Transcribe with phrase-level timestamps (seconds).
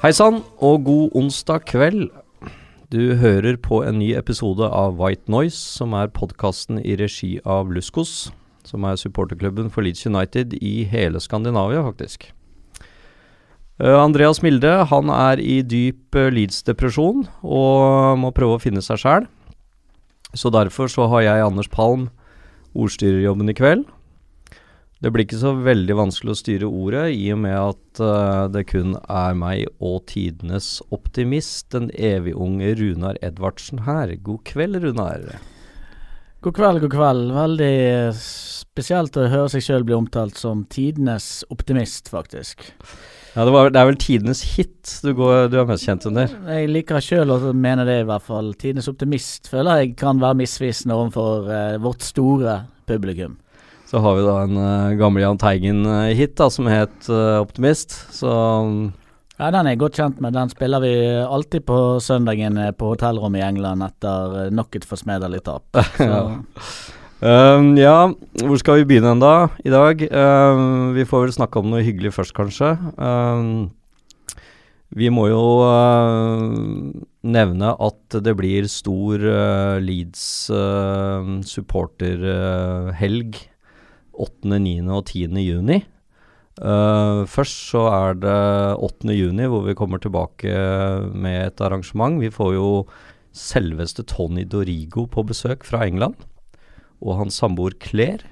[0.00, 2.06] Hei sann, og god onsdag kveld.
[2.88, 7.68] Du hører på en ny episode av White Noise, som er podkasten i regi av
[7.68, 8.30] Luskos,
[8.64, 12.30] som er supporterklubben for Leeds United i hele Skandinavia, faktisk.
[13.76, 19.04] Eh, Andreas Milde han er i dyp eh, Leeds-depresjon og må prøve å finne seg
[19.04, 19.28] sjæl.
[20.32, 22.08] Så derfor så har jeg, Anders Palm,
[22.72, 23.84] ordstyrerjobben i kveld.
[25.00, 28.66] Det blir ikke så veldig vanskelig å styre ordet, i og med at uh, det
[28.68, 34.12] kun er meg og tidenes optimist, den evig unge Runar Edvardsen her.
[34.20, 35.24] God kveld, Runar.
[36.44, 37.32] God kveld, god kveld.
[37.32, 37.72] Veldig
[38.18, 42.68] spesielt å høre seg sjøl bli omtalt som tidenes optimist, faktisk.
[43.32, 46.28] Ja, det, var, det er vel tidenes hit du, går, du er mest kjent under?
[46.28, 48.52] Jeg liker sjøl å mene det, i hvert fall.
[48.52, 53.40] Tidenes optimist føler jeg kan være misvisende overfor uh, vårt store publikum.
[53.90, 57.96] Så har vi da en uh, gammel Jahn Teigen-hit da, som het uh, Optimist.
[58.14, 58.30] Så
[59.40, 60.36] Ja, Den er jeg godt kjent med.
[60.36, 60.92] Den spiller vi
[61.24, 65.64] alltid på søndagen eh, på hotellrommet i England etter eh, nok et forsmedelig tap.
[67.20, 68.08] Um, ja,
[68.48, 70.00] hvor skal vi begynne enda i dag?
[70.08, 72.70] Um, vi får vel snakke om noe hyggelig først, kanskje.
[72.96, 73.68] Um,
[74.96, 76.40] vi må jo uh,
[77.20, 83.36] nevne at det blir stor uh, Leeds uh, supporterhelg
[84.20, 84.76] 8., 9.
[84.92, 85.28] og 10.
[85.44, 85.80] juni.
[86.60, 88.40] Uh, først så er det
[88.84, 89.14] 8.
[89.16, 90.50] juni hvor vi kommer tilbake
[91.14, 92.20] med et arrangement.
[92.20, 92.68] Vi får jo
[93.32, 96.18] selveste Tony Dorigo på besøk fra England
[97.00, 98.26] og hans samboer Claire.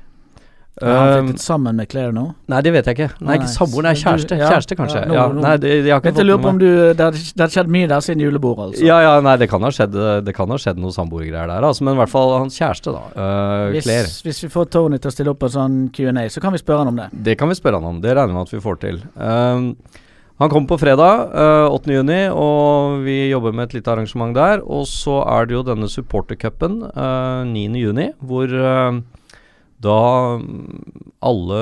[0.86, 2.34] Er han flyttet sammen med Claire nå?
[2.48, 3.08] nei, det vet jeg ikke.
[3.24, 4.28] Nei, ikke samboer, nei, kjæreste.
[4.28, 5.00] du- ja, kjæreste, kanskje.
[5.02, 7.00] ja, nå- Ja, nå- nei, det, jeg har ikke jeg lurer på om du Det
[7.00, 8.82] har skjedd mye der siden julebord, altså.
[8.84, 11.82] Ja, ja, nei, det kan ha skjedd, det kan ha skjedd noe samboergreier der, altså.
[11.82, 13.02] Men i hvert fall hans kjæreste, da.
[13.16, 14.06] Uh, hvis, Claire.
[14.24, 16.58] hvis vi får Tony til å stille opp på en sånn Q&A, så kan vi
[16.58, 17.08] spørre han om det.
[17.12, 18.00] Det kan vi spørre han om.
[18.00, 19.02] Det regner vi med at vi får til.
[19.16, 19.76] Um,
[20.38, 21.90] han kommer på fredag, uh, 8.
[21.90, 24.60] juni, og vi jobber med et lite arrangement der.
[24.62, 27.74] Og så er det jo denne supportercupen uh, 9.
[27.74, 29.00] juni, hvor uh,
[29.82, 31.60] da mm, alle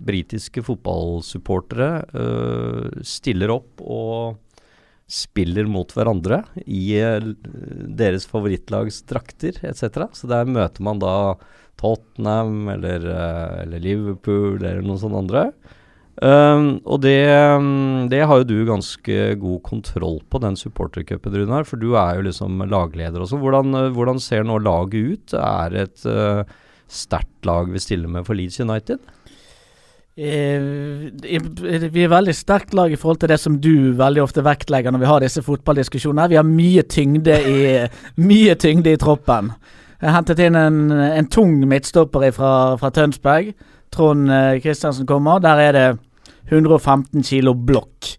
[0.00, 4.38] britiske fotballsupportere uh, stiller opp og
[5.10, 7.32] spiller mot hverandre i uh,
[8.00, 10.06] deres favorittlags drakter etc.
[10.16, 11.34] Så der møter man da
[11.80, 15.44] Tottenham eller, uh, eller Liverpool eller noen sånne andre.
[16.20, 17.16] Um, og det,
[17.56, 21.64] um, det har jo du ganske god kontroll på, den supportercupen, Runar.
[21.68, 23.38] For du er jo liksom lagleder også.
[23.40, 25.36] Hvordan, hvordan ser nå laget ut?
[25.40, 26.44] Er et uh,
[26.90, 29.00] sterkt lag vi stiller med for Leeds United?
[30.20, 30.60] Eh,
[31.88, 35.00] vi er veldig sterkt lag i forhold til det som du veldig ofte vektlegger når
[35.04, 36.28] vi har disse fotballdiskusjonene.
[36.32, 37.60] Vi har mye tyngde i,
[38.30, 39.52] mye tyngde i troppen.
[40.00, 43.52] Jeg hentet inn en, en tung midtstopper fra, fra Tønsberg.
[43.94, 45.40] Trond eh, Kristiansen kommer.
[45.44, 45.88] Der er det
[46.50, 48.14] 115 kilo blokk.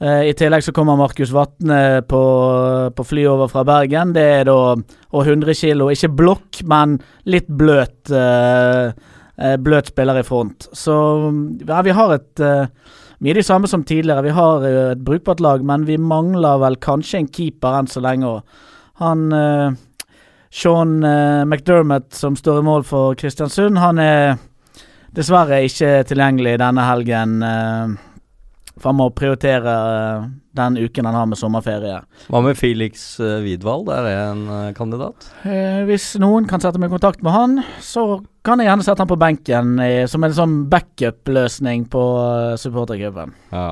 [0.00, 2.22] Eh, I tillegg så kommer Markus Vatne på,
[2.96, 4.14] på fly over fra Bergen.
[4.16, 6.98] Det er da og 100 kilo, ikke blokk, men
[7.30, 8.10] litt bløt.
[8.10, 8.92] eh,
[9.38, 10.68] eh, bløt spiller i front.
[10.74, 10.94] Så
[11.66, 12.66] ja, vi har et eh,
[13.24, 14.26] mye de samme som tidligere.
[14.26, 18.40] Vi har et brukbart lag, men vi mangler vel kanskje en keeper enn så lenge.
[19.00, 19.74] Han uh,
[20.54, 24.36] Sean uh, McDermott som står i mål for Kristiansund, han er
[25.14, 27.42] dessverre ikke tilgjengelig denne helgen.
[27.42, 28.13] eh,
[28.80, 32.00] for han må prioritere eh, den uken han har med sommerferie.
[32.30, 33.90] Hva med Felix uh, Widwald?
[33.90, 35.26] Er det en eh, kandidat?
[35.46, 39.02] Eh, hvis noen kan sette meg i kontakt med han, så kan jeg gjerne sette
[39.02, 42.04] han på benken i, som en sånn backup-løsning på
[42.60, 43.34] supportergruppen supportercupen.
[43.54, 43.68] Ja.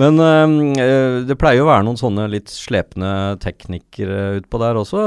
[0.00, 5.02] Men øh, det pleier jo å være noen sånne litt slepne teknikere utpå der også.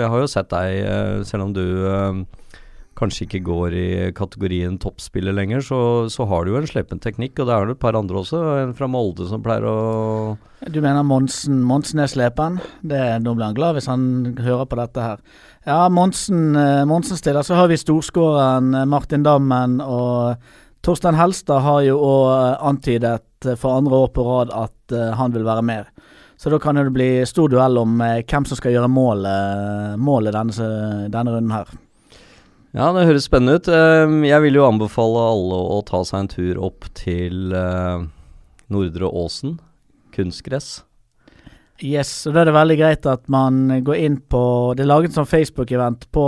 [0.00, 2.22] Jeg har jo sett deg, selv om du øh,
[2.96, 5.78] kanskje ikke går i kategorien toppspiller lenger, så,
[6.12, 8.40] så har du jo en slepen teknikk, og det er det et par andre også.
[8.62, 9.76] En fra Molde som pleier å
[10.72, 12.60] Du mener Monsen, Monsen er slepen?
[12.80, 14.08] Det, nå blir han glad hvis han
[14.40, 15.22] hører på dette her.
[15.68, 17.44] Ja, Monsen, eh, Monsen stiller.
[17.44, 20.36] Så har vi storskåreren eh, Martin Dammen, og
[20.86, 24.72] Torstein Helstad har jo òg antydet eh, for andre år på rad at
[25.18, 25.88] han vil være med.
[26.38, 30.68] Så da kan det bli stor duell om hvem som skal gjøre målet, målet denne,
[31.10, 31.72] denne runden her.
[32.76, 33.68] Ja, det høres spennende ut.
[33.72, 38.02] Ehm, Jeg vil jo anbefale alle å ta seg en tur opp til eh,
[38.68, 39.54] Nordre Åsen.
[40.12, 40.82] Kunstgress.
[41.80, 44.42] Yes, og da er det veldig greit at man går inn på
[44.76, 46.26] Det er laget sånn Facebook-event på,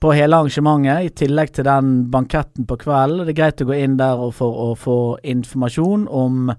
[0.00, 3.26] på hele arrangementet, i tillegg til den banketten på kvelden.
[3.26, 6.52] Det er greit å gå inn der for å få informasjon om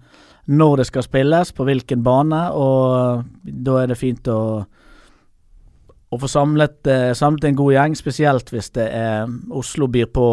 [0.46, 3.26] når det skal spilles, på hvilken bane, og
[3.66, 4.68] da er det fint å
[6.16, 10.28] å få samlet, eh, samlet en god gjeng, spesielt hvis det er Oslo byr på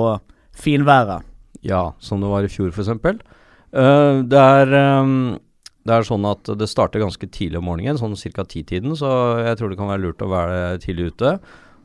[0.57, 1.29] finværet.
[1.63, 2.91] Ja, som det var i fjor f.eks.
[3.73, 5.39] Uh, det er ehm,
[5.83, 8.45] det er sånn at det starter ganske tidlig om morgenen, sånn ca.
[8.47, 9.09] titiden, så
[9.43, 11.37] jeg tror det kan være lurt å være tidlig ute.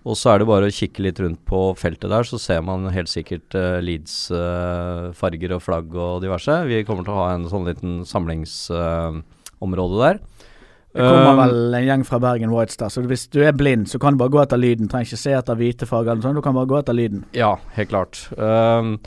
[0.07, 2.85] Og så er det bare å kikke litt rundt på feltet der, så ser man
[2.93, 6.61] helt sikkert uh, Leeds-farger og flagg og diverse.
[6.69, 10.21] Vi kommer til å ha en sånn liten samlingsområde der.
[10.97, 13.85] Det kommer Um, vel en gjeng fra Bergen Whites der, så hvis du er blind,
[13.91, 14.89] så kan du bare gå etter lyden.
[14.89, 17.23] Trenger ikke se etter hvite farger eller sånt, du kan bare gå etter lyden.
[17.37, 18.23] Ja, helt klart.
[18.37, 18.97] Um,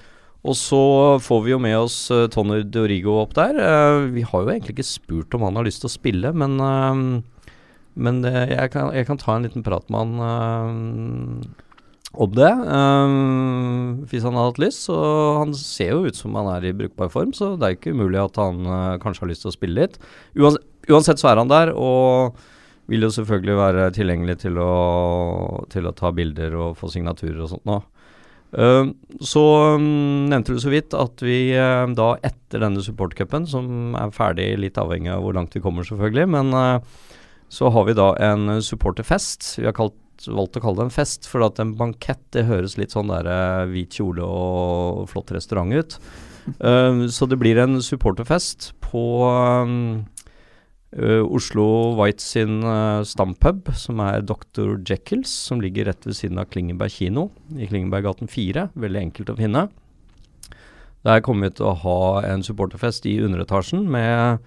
[0.47, 0.83] og så
[1.21, 3.59] får vi jo med oss uh, Tony Dorigo opp der.
[3.59, 6.57] Uh, vi har jo egentlig ikke spurt om han har lyst til å spille, men,
[6.63, 7.51] uh,
[8.01, 11.67] men jeg, kan, jeg kan ta en liten prat med han uh,
[12.11, 12.51] om det.
[12.51, 14.87] Um, hvis han har hatt lyst.
[14.89, 14.97] Så
[15.39, 18.23] han ser jo ut som han er i brukbar form, så det er ikke umulig
[18.23, 20.01] at han uh, kanskje har lyst til å spille litt.
[20.39, 22.39] Uansett, uansett så er han der, og
[22.91, 24.71] vil jo selvfølgelig være tilgjengelig til å,
[25.71, 27.81] til å ta bilder og få signaturer og sånt nå.
[28.51, 28.91] Uh,
[29.23, 29.43] så
[29.79, 34.49] um, nevnte du så vidt at vi uh, da etter denne supportcupen, som er ferdig
[34.59, 37.07] litt avhengig av hvor langt vi kommer selvfølgelig, men uh,
[37.51, 39.53] så har vi da en supporterfest.
[39.61, 39.95] Vi har kalt,
[40.27, 43.31] valgt å kalle det en fest, for at en bankett det høres litt sånn der
[43.31, 46.01] uh, hvit kjole og flott restaurant ut.
[46.59, 49.05] Uh, så det blir en supporterfest på
[50.91, 54.75] Uh, Oslo White sin uh, stampub, som er Dr.
[54.83, 58.67] Jekylls, som ligger rett ved siden av Klingenberg kino i Klingenberggaten 4.
[58.75, 59.69] Veldig enkelt å finne.
[61.07, 64.43] Der kommer vi til å ha en supporterfest i underetasjen med,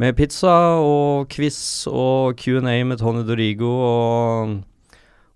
[0.00, 1.58] med pizza og quiz
[1.92, 4.56] og Q&A med Tony Dorigo og,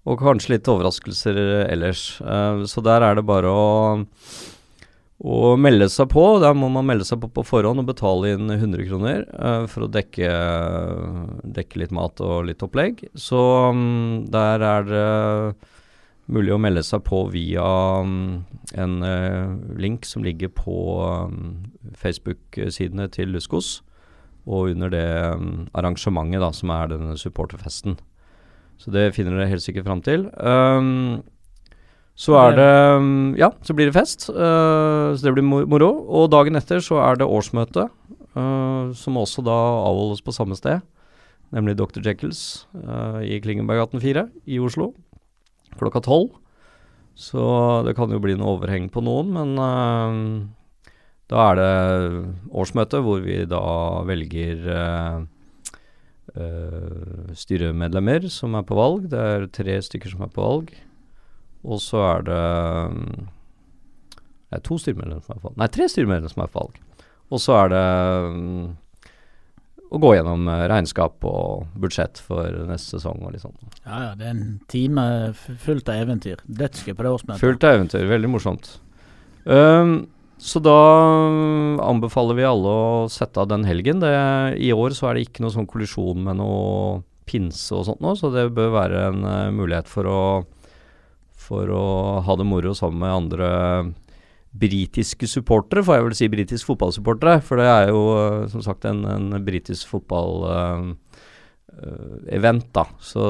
[0.09, 1.37] og kanskje litt overraskelser
[1.69, 2.15] ellers.
[2.25, 3.69] Uh, så der er det bare å
[5.19, 6.25] å melde seg på.
[6.43, 9.87] Der må man melde seg på på forhånd og betale inn 100 kroner uh, for
[9.87, 10.31] å dekke,
[11.59, 13.03] dekke litt mat og litt opplegg.
[13.19, 13.41] Så
[13.73, 15.09] um, der er det
[16.29, 17.67] mulig å melde seg på via
[18.05, 18.45] um,
[18.79, 20.79] en uh, link som ligger på
[21.27, 23.79] um, Facebook-sidene til Luskos,
[24.49, 25.09] og under det
[25.77, 27.99] arrangementet da, som er denne supporterfesten.
[28.79, 30.29] Så det finner dere helt sikkert fram til.
[30.39, 31.25] Um,
[32.19, 34.27] så er det mm, Ja, så blir det fest.
[34.33, 35.91] Uh, så det blir moro.
[36.11, 37.87] Og dagen etter så er det årsmøte,
[38.35, 39.55] uh, som også da
[39.87, 40.83] avholdes på samme sted.
[41.55, 42.03] Nemlig Dr.
[42.03, 44.93] Jekylls uh, i Klingenberggaten 4 i Oslo.
[45.79, 46.35] Klokka tolv.
[47.19, 47.43] Så
[47.87, 49.57] det kan jo bli noe overheng på noen, men
[51.27, 51.73] da er det
[52.55, 53.63] årsmøte hvor vi da
[54.07, 54.69] velger
[57.35, 59.09] styremedlemmer som er på valg.
[59.11, 60.71] Det er tre stykker som er på valg.
[61.67, 62.43] Og så er det
[64.49, 65.57] Nei, er to styremedlemmer som er på valg.
[65.61, 66.77] Nei, tre styremedlemmer som er på valg.
[67.29, 67.87] Og så er det
[68.33, 68.69] mm,
[69.93, 73.57] å gå gjennom eh, regnskap og budsjett for neste sesong og litt sånn.
[73.85, 75.05] Ja ja, det er en time
[75.37, 76.45] fullt av eventyr.
[76.45, 77.43] Dødsgøy på det årsmøtet.
[77.45, 78.07] Fullt av eventyr.
[78.09, 78.71] Veldig morsomt.
[79.45, 79.99] Um,
[80.41, 80.79] så da
[81.85, 84.01] anbefaler vi alle å sette av den helgen.
[84.05, 84.13] Det,
[84.61, 88.15] I år så er det ikke noe sånn kollisjon med noe pinse og sånt nå,
[88.17, 90.21] så det bør være en uh, mulighet for å
[91.39, 93.49] for å ha det moro sammen med andre
[94.59, 97.35] britiske supportere, får jeg vel si britisk fotballsupportere.
[97.45, 102.85] For det er jo eh, som sagt en, en britisk fotball-event, da.
[102.99, 103.23] Så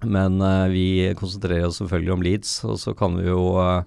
[0.00, 3.82] Men uh, vi konsentrerer oss selvfølgelig om Leeds, og så kan vi jo uh,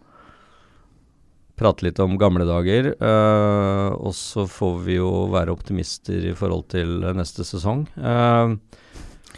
[1.58, 2.94] prate litt om gamle dager.
[2.94, 7.88] eh, og så får vi jo være optimister i forhold til neste sesong.
[7.98, 8.58] Uh,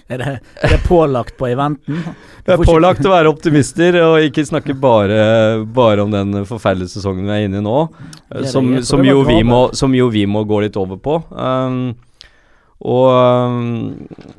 [0.05, 0.31] Er det,
[0.62, 2.03] er det pålagt på eventen?
[2.45, 7.25] Det er pålagt å være optimister og ikke snakke bare, bare om den forferdelige sesongen
[7.25, 7.79] vi er inne i nå.
[8.51, 11.17] Som, som, jo vi må, som jo vi må gå litt over på.
[11.33, 11.95] Um,
[12.85, 13.63] og um,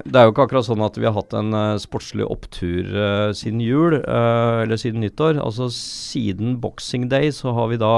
[0.04, 3.30] det er jo ikke akkurat sånn at vi har hatt en uh, sportslig opptur uh,
[3.34, 5.40] siden jul, uh, eller siden nyttår.
[5.42, 7.94] Altså siden boxing day så har vi da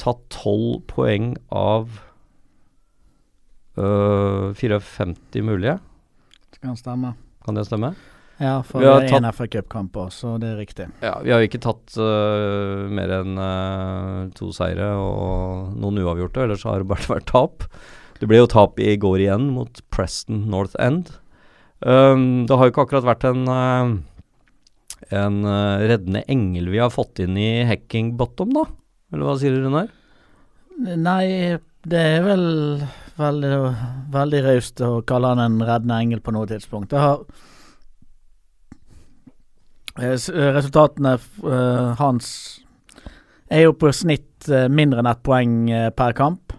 [0.00, 1.90] tatt tolv poeng av
[3.76, 5.76] uh, 54 mulige.
[6.62, 7.14] Kan stemme.
[7.44, 7.94] Kan det stemme?
[8.36, 10.86] Ja, for Vi har det er en FA-cupkamp, så det er riktig.
[11.00, 16.44] Ja, vi har jo ikke tatt uh, mer enn uh, to seire og noen uavgjorte,
[16.44, 17.64] ellers har det bare vært tap.
[18.20, 21.14] Det ble jo tap i går igjen mot Preston North End.
[21.80, 23.96] Um, det har jo ikke akkurat vært en uh,
[25.16, 25.36] en
[25.86, 28.64] reddende engel vi har fått inn i Hacking Bottom, da?
[29.14, 29.92] Eller hva sier du, Runar?
[30.76, 32.46] Nei, Det er vel
[33.16, 33.50] veldig,
[34.12, 36.92] veldig raust å kalle han en reddende engel på noe tidspunkt.
[36.92, 37.24] Det har
[40.00, 42.30] eh, Resultatene uh, hans
[43.48, 45.58] er jo på snitt eh, mindre enn ett poeng
[45.96, 46.54] per kamp.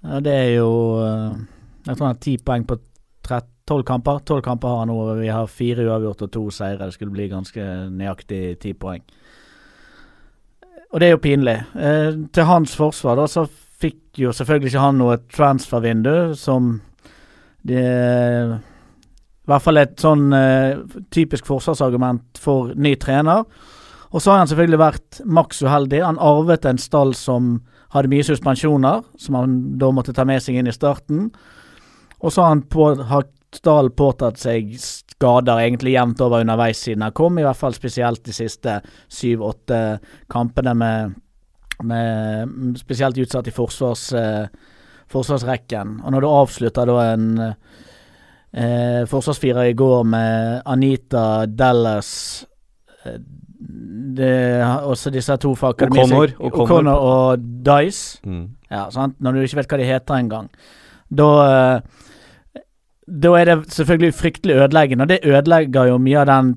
[0.00, 0.68] Det er jo
[1.02, 2.76] Jeg tror han har ti poeng på
[3.66, 4.20] tolv kamper.
[4.24, 5.14] Tolv kamper har han nå.
[5.18, 6.86] Vi har fire uavgjort og to seire.
[6.86, 9.02] Det skulle bli ganske nøyaktig ti poeng.
[10.90, 11.56] Og det er jo pinlig.
[12.32, 13.44] Til hans forsvar da, så
[13.80, 16.74] fikk jo selvfølgelig ikke han noe transfervindu som
[17.66, 20.80] det I hvert fall et sånn uh,
[21.12, 23.44] typisk forsvarsargument for ny trener.
[24.10, 26.02] Og så har han selvfølgelig vært maks uheldig.
[26.04, 27.56] Han arvet en stall som
[27.94, 31.28] hadde mye suspensjoner, som han da måtte ta med seg inn i starten.
[32.20, 37.16] Og så har han på, har påtatt seg skader egentlig jevnt over underveis siden han
[37.16, 38.78] kom, i hvert fall spesielt de siste
[39.12, 39.98] syv-åtte
[40.30, 41.18] kampene med,
[41.86, 44.46] med Spesielt utsatt i forsvars, eh,
[45.10, 46.00] forsvarsrekken.
[46.04, 52.46] Og når du avslutter da en eh, forsvarsfirer i går med Anita Dallas
[53.04, 53.20] eh,
[54.16, 58.20] det, Også disse to fra akademiet O'Connor, og Dice.
[58.24, 58.46] Mm.
[58.70, 58.86] Ja?
[59.18, 60.48] Når du ikke vet hva de heter engang.
[61.10, 61.80] Da eh,
[63.10, 66.50] Da er det selvfølgelig fryktelig ødeleggende, og det ødelegger jo mye av den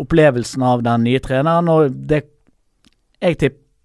[0.00, 1.68] opplevelsen av den nye treneren.
[1.68, 2.24] Og det
[3.22, 3.38] Jeg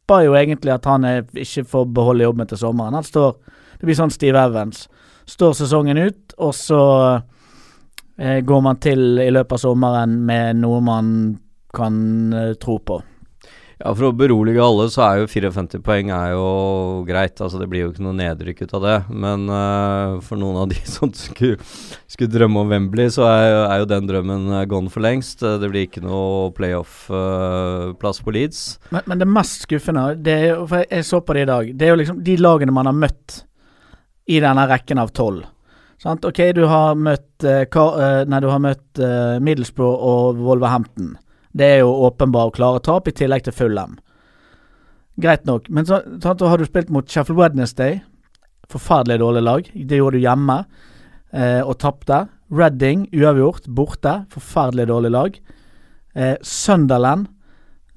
[0.08, 2.94] tipper jo egentlig at han er, ikke får beholde jobben til sommeren.
[2.94, 3.36] Han står
[3.80, 4.88] Det blir sånn Steve Evans.
[5.28, 7.22] Står sesongen ut, og så
[8.18, 11.38] eh, går man til i løpet av sommeren med noe man
[11.76, 12.98] kan eh, tro på.
[13.78, 16.46] Ja, For å berolige alle, så er jo 54 poeng er jo
[17.06, 17.38] greit.
[17.44, 18.96] Altså Det blir jo ikke noe nedrykk ut av det.
[19.14, 21.60] Men uh, for noen av de som skulle,
[22.10, 25.46] skulle drømme om Wembley, så er, er jo den drømmen eh, gone for lengst.
[25.46, 28.64] Eh, Det blir ikke noe playoff-plass på Leeds.
[28.96, 31.70] Men, men det mest skuffende det er For jeg, så på det i dag.
[31.78, 33.44] Det er jo liksom de lagene man har møtt
[34.28, 35.46] i denne rekken av tolv.
[36.02, 36.26] Sant?
[36.26, 39.06] Ok, du har møtt uh, Nei, du har møtt
[39.46, 41.14] Middlesbrough og Wolverhampton.
[41.58, 43.98] Det er jo åpenbare og klare tap, i tillegg til Fulham.
[45.18, 45.70] Greit nok.
[45.74, 48.00] Men så, så har du spilt mot Sheffield Wednesday.
[48.70, 49.72] Forferdelig dårlig lag.
[49.74, 50.58] Det gjorde du hjemme,
[51.34, 52.28] eh, og tapte.
[52.54, 54.14] Reading uavgjort, borte.
[54.34, 55.40] Forferdelig dårlig lag.
[56.14, 57.28] Eh, Sunderland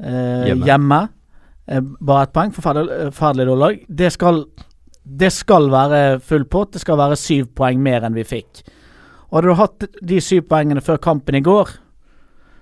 [0.00, 0.66] eh, Hjemme.
[0.66, 1.00] hjemme.
[1.68, 2.54] Eh, bare ett poeng.
[2.56, 3.84] Forferdelig, forferdelig dårlig lag.
[4.00, 4.44] Det skal,
[5.04, 6.72] det skal være full pott.
[6.72, 8.64] Det skal være syv poeng mer enn vi fikk.
[9.30, 11.68] Og hadde du hatt de syv poengene før kampen i går,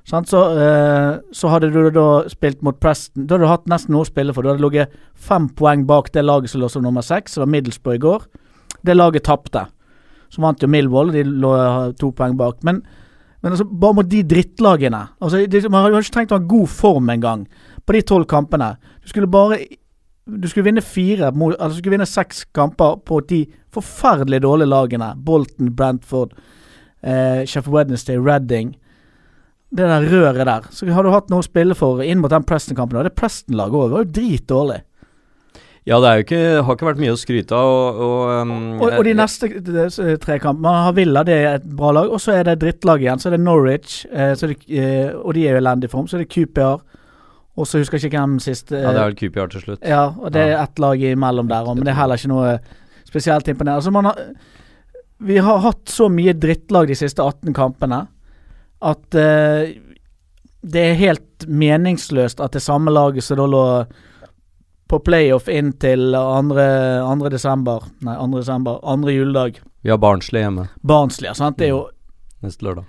[0.08, 3.26] så, uh, så hadde du da spilt mot Preston.
[3.26, 4.44] Da hadde du hatt nesten noe å spille for.
[4.44, 7.52] Du hadde ligget fem poeng bak det laget som lå som nummer seks, som var
[7.52, 8.24] Middlesbrough i går.
[8.88, 9.66] Det laget tapte.
[10.32, 12.62] Så vant jo Millwall, de lå eh, to poeng bak.
[12.64, 12.80] Men,
[13.42, 16.72] men altså, bare mot de drittlagene altså, de, Man jo ikke trengt å ha god
[16.72, 17.44] form engang
[17.84, 18.74] på de tolv kampene.
[19.02, 19.60] Du skulle bare
[20.28, 25.14] Du skulle vinne fire Altså du skulle vinne seks kamper på de forferdelig dårlige lagene.
[25.16, 26.32] Bolton, Brentford,
[27.02, 28.76] eh, Sheffield Wednesday, Reading.
[29.68, 30.68] Det der røret der.
[30.72, 33.00] Så har du hatt noe å spille for inn mot den Preston-kampen.
[33.00, 34.78] Og det Preston-laget òg var jo dritdårlig.
[35.88, 37.70] Ja, det ikke, har ikke vært mye å skryte av.
[37.72, 39.48] Og, og, um, Og, og de neste
[40.20, 42.10] tre kampene har Villa, det er et bra lag.
[42.12, 43.20] Og så er det drittlag igjen.
[43.20, 45.92] Så er det Norwich, eh, så er det, eh, og de er jo i elendig
[45.92, 46.08] form.
[46.08, 46.82] Så er det QPR.
[47.58, 49.80] Og så husker jeg ikke hvem siste Ja, det er vel QPR til slutt.
[49.82, 52.52] Ja, og det er ett lag imellom der òg, men det er heller ikke noe
[53.08, 53.80] spesielt imponerende.
[53.80, 54.20] Altså, man har
[55.18, 58.04] Vi har hatt så mye drittlag de siste 18 kampene
[58.80, 59.72] at eh,
[60.62, 63.62] det er helt meningsløst at det samme laget som da lå
[64.88, 67.28] på playoff inn til 2.
[67.30, 68.28] desember Nei, 2.
[68.38, 69.10] desember, 2.
[69.12, 69.58] juledag.
[69.84, 71.58] Vi har Barnsley hjemme Barnsley, sant.
[71.60, 71.82] Det er jo
[72.42, 72.84] neste lørdag.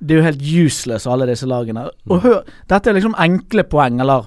[0.00, 1.86] det er jo helt useless, alle disse lagene.
[2.10, 4.26] Og hør, dette er liksom enkle poeng, eller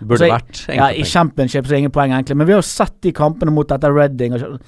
[0.00, 1.04] Det burde Altså, vært Ja, I.
[1.04, 2.36] Championship så er ingen poeng, egentlig.
[2.36, 4.34] Men vi har jo sett de kampene mot dette Redding.
[4.34, 4.58] Og,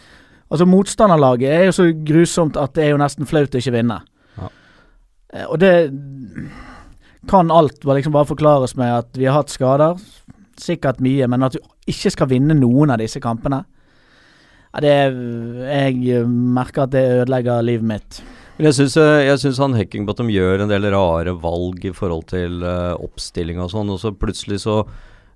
[0.50, 4.00] altså Motstanderlaget er jo så grusomt at det er jo nesten flaut å ikke vinne.
[5.32, 5.74] Eh, Og det
[7.30, 9.96] kan alt liksom bare forklares med at vi har hatt skader.
[10.60, 13.64] Sikkert mye, men at du ikke skal vinne noen av disse kampene
[14.74, 14.92] ja, det
[15.66, 18.20] Jeg merker at det ødelegger livet mitt.
[18.56, 23.58] Men jeg syns, eh, han Heckingbottom gjør en del rare valg i forhold til oppstilling
[23.62, 24.80] og sånn, og så plutselig så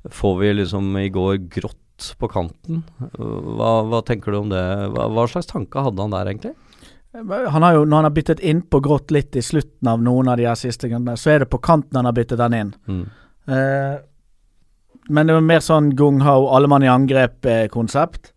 [0.07, 2.85] får vi liksom i går grått på kanten.
[3.19, 4.63] Hva, hva tenker du om det?
[4.95, 6.55] Hva, hva slags tanke hadde han der, egentlig?
[7.13, 10.37] Han har jo, Når han har byttet innpå grått litt i slutten av noen av
[10.37, 12.75] de her siste gangene, så er det på kanten han har byttet den inn.
[12.87, 13.05] Mm.
[13.49, 13.97] Eh,
[15.09, 18.33] men det var mer sånn gung ho, alle mann i angrep-konsept.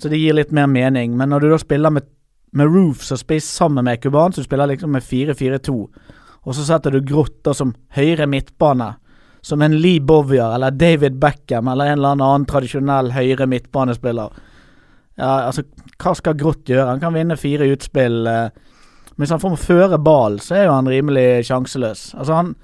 [0.00, 1.16] Så det gir litt mer mening.
[1.16, 2.08] Men når du da spiller med,
[2.52, 5.76] med Roof som spiss sammen med Kuban, så du spiller liksom med 4-4-2,
[6.40, 8.94] og så setter du Grotta som høyre midtbane,
[9.40, 14.32] som en Lee Bovier eller David Beckham eller en eller annen tradisjonell høyre midtbanespiller,
[15.20, 15.66] Ja, altså,
[16.00, 16.94] hva skal Grått gjøre?
[16.94, 18.26] Han kan vinne fire utspill.
[18.26, 18.48] eh,
[19.10, 22.14] men hvis han får føre ball, så er jo han rimelig sjanseløs.
[22.16, 22.54] Altså, han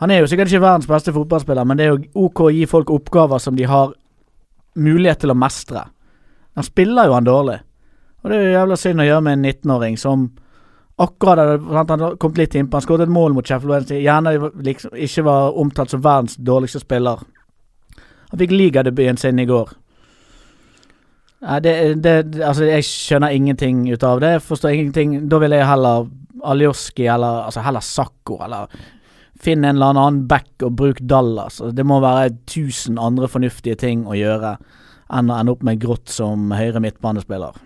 [0.00, 2.66] Han er jo sikkert ikke verdens beste fotballspiller, men det er jo OK å gi
[2.66, 3.92] folk oppgaver som de har
[4.74, 5.84] mulighet til å mestre.
[6.58, 7.60] Han spiller jo han dårlig.
[8.22, 10.26] Og det er jo jævla synd å gjøre med en 19-åring som
[10.98, 12.76] akkurat hadde Han kommet litt innpå.
[12.76, 14.02] Han skåret et mål mot Sheffield Wednesday.
[14.02, 17.22] Gjerne liksom, ikke var omtalt som verdens dårligste spiller.
[18.30, 19.70] Han fikk ligadebuten sin i går.
[21.44, 21.72] Nei, det,
[22.04, 24.36] det, altså jeg skjønner ingenting ut av det.
[24.38, 25.16] Jeg forstår ingenting.
[25.28, 26.06] Da ville jeg heller
[26.44, 28.72] Aljoski eller altså heller Sakko eller
[29.44, 31.58] Finn en eller annen back og bruk Dallas.
[31.58, 34.54] Altså, det må være tusen andre fornuftige ting å gjøre
[35.12, 37.58] enn å ende opp med Grått som høyre midtbanespiller.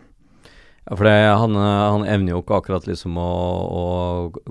[0.89, 3.29] Ja, for det, han, han evner jo ikke akkurat liksom å,
[3.77, 3.83] å,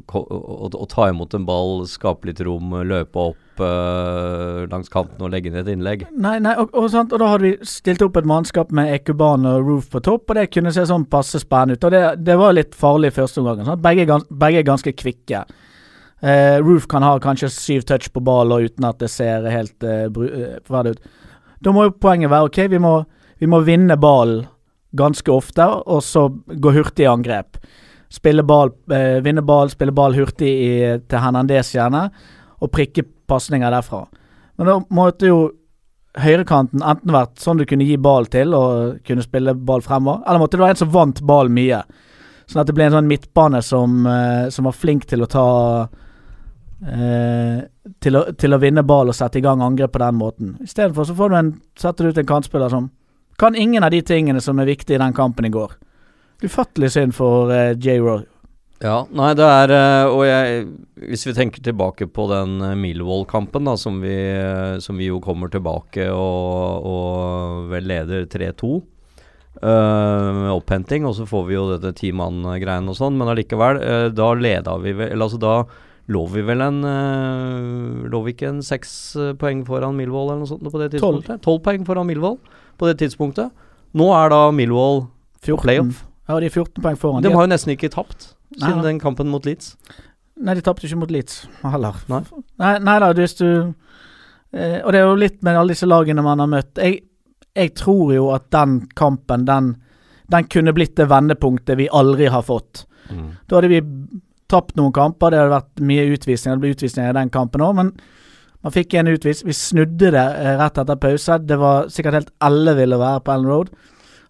[0.05, 5.31] å, å ta imot en ball, skape litt rom, løpe opp eh, langs kanten og
[5.33, 6.03] legge inn et innlegg.
[6.13, 9.49] Nei, nei, og, og, sant, og da hadde vi stilt opp et mannskap med Ekuban
[9.49, 11.87] og Roof på topp, og det kunne se sånn passe spennende ut.
[11.89, 13.71] Og det, det var litt farlig første omgang.
[13.81, 15.41] Begge, begge er ganske kvikke.
[16.21, 19.85] Eh, Roof kan ha kanskje syv touch på ball og uten at det ser helt
[19.85, 21.17] eh, eh, forferdelig ut.
[21.65, 22.93] Da må jo poenget være ok, vi må,
[23.41, 24.45] vi må vinne ballen
[24.97, 27.59] ganske ofte, og så gå hurtig i angrep.
[28.13, 30.73] Spille ball, eh, vinne ball, spille ball hurtig i,
[31.07, 32.07] til Hernandez gjerne,
[32.61, 34.05] og prikke pasninger derfra.
[34.57, 35.39] Men da måtte jo
[36.17, 40.41] høyrekanten enten vært sånn du kunne gi ball til og kunne spille ball fremover, eller
[40.41, 41.83] måtte det være en som vant ball mye.
[42.47, 45.47] Sånn at det ble en sånn midtbane som, eh, som var flink til å ta
[46.87, 47.59] eh,
[47.99, 50.55] til, å, til å vinne ball og sette i gang angrep på den måten.
[50.63, 52.89] Istedenfor så får du en, setter du ut en kantspiller som
[53.37, 55.77] kan ingen av de tingene som er viktige i den kampen i går.
[56.43, 58.25] Ufattelig synd for uh, J-Roy.
[58.77, 60.57] Ja, nei det er eh, Og jeg
[61.09, 65.17] Hvis vi tenker tilbake på den eh, Millwall-kampen, da, som vi, eh, som vi jo
[65.23, 68.69] kommer tilbake og, og vel leder 3-2
[69.63, 74.07] eh, med opphenting, og så får vi jo dette ti-mann-greiene og sånn, men allikevel, uh,
[74.13, 75.55] da leda vi vel Eller altså, da
[76.07, 80.43] lå vi vel en uh, Lå vi ikke en seks eh, poeng foran Milvold eller
[80.43, 81.41] noe sånt på det tidspunktet?
[81.43, 82.39] Tolv poeng foran Milvold
[82.77, 83.51] på det tidspunktet.
[83.97, 85.07] Nå er da Milvold
[85.41, 85.61] 14.
[85.63, 86.03] playoff.
[86.29, 87.23] Ja, de er 14 poeng foran.
[87.23, 88.85] De De har jo nesten ikke tapt Nei, siden nei.
[88.91, 89.75] den kampen mot Leeds.
[90.37, 91.99] Nei, de tapte ikke mot Leeds heller.
[92.11, 92.21] Nei.
[92.61, 96.23] Nei, nei da, hvis du eh, Og det er jo litt med alle disse lagene
[96.23, 96.77] man har møtt.
[96.79, 97.01] Jeg,
[97.57, 99.73] jeg tror jo at den kampen, den,
[100.31, 102.85] den kunne blitt det vendepunktet vi aldri har fått.
[103.07, 103.81] Da hadde vi
[104.51, 107.75] tapt noen kamper, det hadde vært mye utvisning, det ble utvisning i den kampen òg,
[107.79, 107.91] men
[108.65, 109.43] man fikk en utvis.
[109.45, 111.37] Vi snudde det eh, rett etter pause.
[111.45, 113.69] Det var sikkert helt elleville å være på Ellen Road.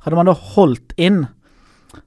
[0.04, 1.24] Hadde man da holdt inn,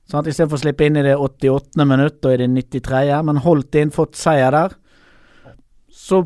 [0.09, 1.87] sant, istedenfor å slippe inn i det 88.
[1.89, 4.77] minutt og i det 93., men holdt inn, fått seier der,
[5.91, 6.25] så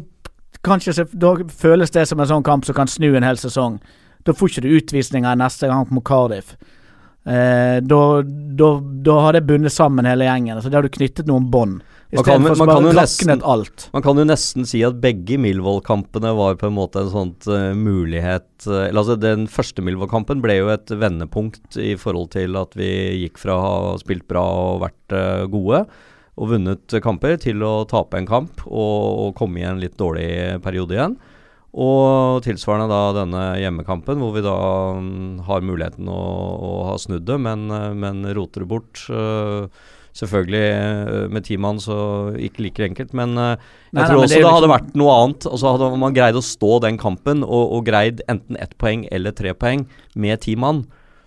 [0.65, 3.77] kanskje Da føles det som en sånn kamp som kan snu en hel sesong.
[4.25, 6.55] Da får ikke du utvisninger neste gang mot Cardiff.
[7.25, 8.69] Eh, da, da,
[9.07, 10.61] da har det bundet sammen hele gjengen.
[10.63, 11.83] Så da har du knyttet noen bånd.
[12.15, 13.41] Man kan- man kan nesten-.
[13.93, 17.75] Man kan jo nesten si at begge Milvold-kampene var på en måte en sånn uh,
[17.75, 22.77] mulighet uh, eller altså Den første Milvold-kampen ble jo et vendepunkt i forhold til at
[22.79, 25.87] vi gikk fra å ha spilt bra og vært uh, gode
[26.35, 30.61] og vunnet kamper, til å tape en kamp og, og komme i en litt dårlig
[30.63, 31.17] periode igjen.
[31.75, 34.55] Og tilsvarende da denne hjemmekampen, hvor vi da
[34.95, 36.21] mm, har muligheten å,
[36.63, 39.03] å ha snudd det, men, eh, men roter det bort.
[39.11, 39.67] eh,
[40.15, 41.97] selvfølgelig eh, med ti mann, så
[42.39, 44.95] ikke like enkelt, men jeg Nei, nei, tror men også det det, hadde liksom- vært
[45.03, 45.47] noe annet.
[45.51, 49.33] Altså Hadde man greid å stå den kampen og, og greid enten ett poeng eller
[49.35, 50.85] tre poeng med ti mann,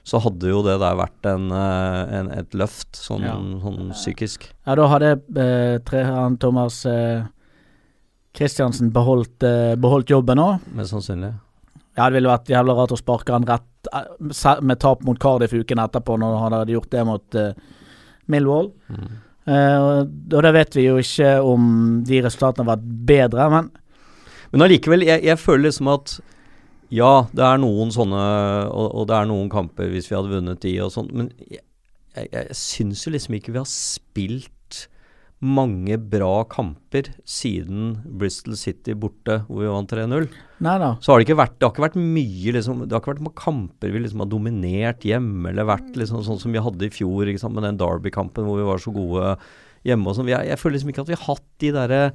[0.08, 3.36] så hadde jo det der vært en, en, et løft, sånn, Ja.
[3.36, 4.48] sånn psykisk.
[4.66, 7.26] Ja, da hadde eh, tre, han Thomas eh,
[8.38, 10.66] Christiansen beholdt, eh, beholdt jobben òg.
[10.78, 11.34] Mest sannsynlig.
[11.98, 15.56] Ja, det ville vært jævla rart å sparke han rett eh, med tap mot Cardiff
[15.58, 17.52] uken etterpå, når han hadde gjort det mot uh,
[18.30, 18.72] Millwall.
[18.94, 19.08] Mm.
[19.48, 21.68] Uh, og og da vet vi jo ikke om
[22.06, 23.70] de resultatene har vært bedre, men
[24.48, 26.20] Men allikevel, jeg, jeg føler liksom at
[26.90, 28.20] ja, det er noen sånne
[28.72, 31.60] og, og det er noen kamper hvis vi hadde vunnet de og sånn, men jeg,
[32.16, 34.54] jeg, jeg syns jo liksom ikke vi har spilt
[35.40, 40.26] mange bra kamper siden Bristol City borte, hvor vi vant 3-0.
[41.00, 43.22] Så har det ikke vært Det har ikke vært mye liksom Det har ikke vært
[43.28, 46.90] mange kamper vi liksom har dominert hjemme, eller vært liksom sånn som vi hadde i
[46.90, 49.38] fjor, sant, med den Derby-kampen hvor vi var så gode
[49.86, 50.26] hjemme og sånn.
[50.26, 52.12] Vi har- Jeg føler liksom ikke at vi har hatt de derre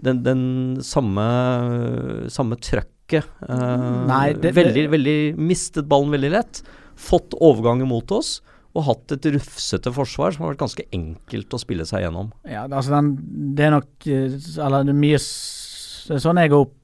[0.00, 3.24] den, den samme samme trøkket.
[3.48, 6.62] eh, Nei, det- veldig, veldig Mistet ballen veldig lett.
[6.96, 8.40] Fått overganger mot oss.
[8.78, 12.30] Og hatt et rufsete forsvar som har vært ganske enkelt å spille seg gjennom.
[12.46, 13.14] Ja, altså den,
[13.58, 16.76] det er nok eh, Eller det er mye sånn jeg opp,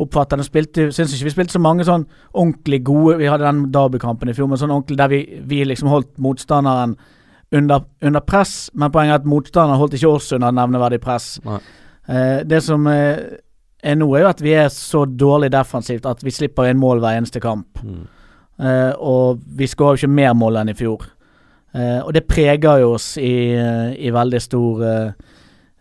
[0.00, 0.46] oppfatter det.
[0.46, 4.36] Spilte, syns ikke vi spilte så mange sånn ordentlig gode Vi hadde den Derby-kampen i
[4.36, 6.96] fjor, men sånn ordentlig der vi, vi liksom holdt motstanderen
[7.54, 8.70] under, under press.
[8.74, 11.34] Men poenget er at motstanderen holdt ikke oss under nevneverdig press.
[11.44, 13.18] Eh, det som eh,
[13.84, 17.02] er nå, er jo at vi er så dårlig defensivt at vi slipper inn mål
[17.02, 17.80] hver eneste kamp.
[17.84, 18.04] Mm.
[18.64, 21.06] Eh, og vi skårer jo ikke mer mål enn i fjor.
[21.74, 23.50] Eh, og det preger jo oss i,
[23.98, 25.30] i veldig stor eh,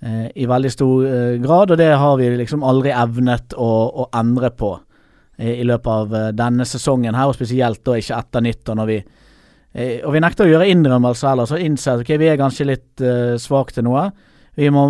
[0.01, 1.03] eh, I veldig stor
[1.43, 3.69] grad, og det har vi liksom aldri evnet å,
[4.01, 4.73] å endre på
[5.43, 8.97] i løpet av denne sesongen her, og spesielt da ikke etter nyttår, når vi
[10.05, 13.01] Og vi nekter å gjøre innrømmelser heller, så innser at ok, vi er kanskje litt
[13.01, 14.03] uh, svake til noe.
[14.53, 14.83] Vi må,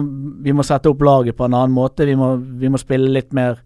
[0.43, 2.03] vi må sette opp laget på en annen måte.
[2.03, 3.61] Vi må, vi må spille litt mer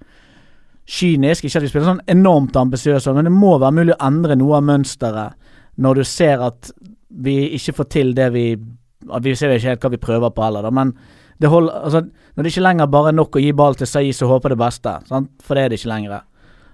[0.86, 1.48] kynisk.
[1.50, 4.60] Ikke at vi spiller sånn enormt ambisiøse, men det må være mulig å endre noe
[4.60, 5.50] av mønsteret
[5.82, 6.70] når du ser at
[7.10, 8.50] vi ikke får til det vi
[9.22, 10.92] Vi ser jo ikke helt hva vi prøver på heller, da, men
[11.38, 12.02] det hold, altså,
[12.36, 14.58] når det ikke lenger bare er nok å gi ball til Saiz og håpe det
[14.58, 15.30] beste, sant?
[15.46, 16.24] for det er det ikke lenger.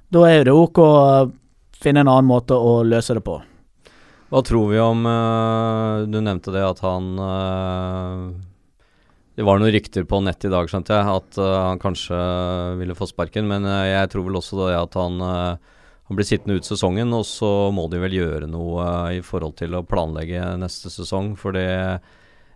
[0.07, 0.93] Da er det ok å
[1.83, 3.41] finne en annen måte å løse det på.
[4.33, 8.23] Hva tror vi om eh, Du nevnte det at han eh,
[9.37, 12.17] Det var noen rykter på nett i dag, skjønte jeg, at eh, han kanskje
[12.79, 13.45] ville få sparken.
[13.51, 15.21] Men jeg tror vel også det at han,
[16.09, 19.55] han blir sittende ut sesongen, og så må de vel gjøre noe eh, i forhold
[19.61, 21.33] til å planlegge neste sesong.
[21.39, 21.69] For det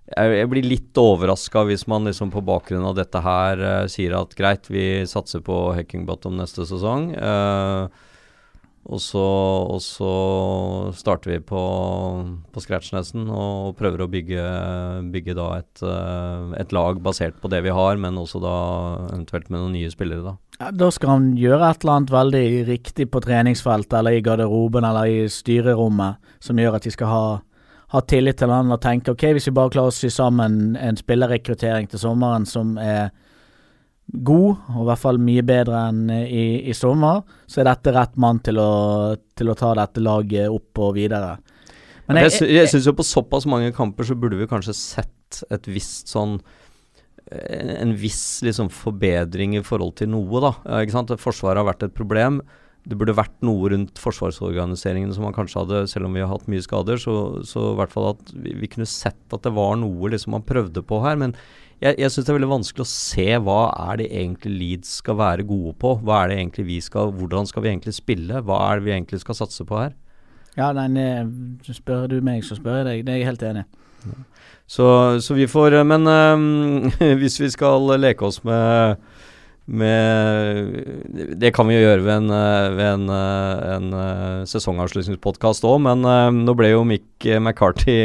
[0.08, 4.36] jeg, blir litt overraska hvis man liksom på bakgrunn av dette her eh, sier at
[4.40, 7.10] greit, vi satser på Hackingbottom neste sesong.
[7.16, 8.06] eh,
[8.88, 9.22] og så,
[9.68, 10.12] og så
[10.96, 11.62] starter vi på,
[12.56, 14.46] på scratch og prøver å bygge,
[15.12, 18.56] bygge et, eh, et lag basert på det vi har, men også da
[19.10, 20.36] eventuelt med noen nye spillere, da.
[20.62, 24.88] Ja, da skal han gjøre et eller annet veldig riktig på treningsfeltet eller i garderoben
[24.88, 27.26] eller i styrerommet som gjør at de skal ha,
[27.94, 30.98] ha tillit til han og tenke ok, hvis vi bare klarer å sy sammen en
[30.98, 33.12] spillerrekruttering til sommeren som er
[34.08, 38.16] god, og i hvert fall mye bedre enn i, i sommer, så er dette rett
[38.20, 38.72] mann til å,
[39.36, 41.36] til å ta dette laget opp og videre.
[42.08, 45.42] Men jeg jeg, jeg syns jo på såpass mange kamper så burde vi kanskje sett
[45.52, 46.38] et visst sånn
[47.28, 50.54] en viss liksom forbedring i forhold til noe, da.
[50.64, 51.12] Eh, Ikke sant?
[51.20, 52.40] Forsvaret har vært et problem.
[52.88, 56.48] Det burde vært noe rundt forsvarsorganiseringen som man kanskje hadde, selv om vi har hatt
[56.52, 57.16] mye skader, så,
[57.48, 60.48] så i hvert fall at vi, vi kunne sett at det var noe liksom man
[60.48, 61.20] prøvde på her.
[61.20, 61.36] Men
[61.84, 65.20] jeg, jeg syns det er veldig vanskelig å se hva er det egentlig Leeds skal
[65.20, 65.98] være gode på.
[66.02, 68.44] Hva er det egentlig vi skal, Hvordan skal vi egentlig spille?
[68.48, 69.96] Hva er det vi egentlig skal satse på her?
[70.58, 71.06] ja, nei,
[71.70, 73.04] spør du meg, så spør jeg deg.
[73.06, 74.16] Det er jeg helt enig i.
[74.68, 74.88] Så,
[75.24, 78.98] så vi får eh, Men øh, hvis vi skal leke oss med
[79.68, 85.68] med Det kan vi jo gjøre ved en, øh, ved en, øh, en øh, sesongavslutningspodkast
[85.68, 86.08] òg, men
[86.46, 87.98] nå ble jo Mick McCarthy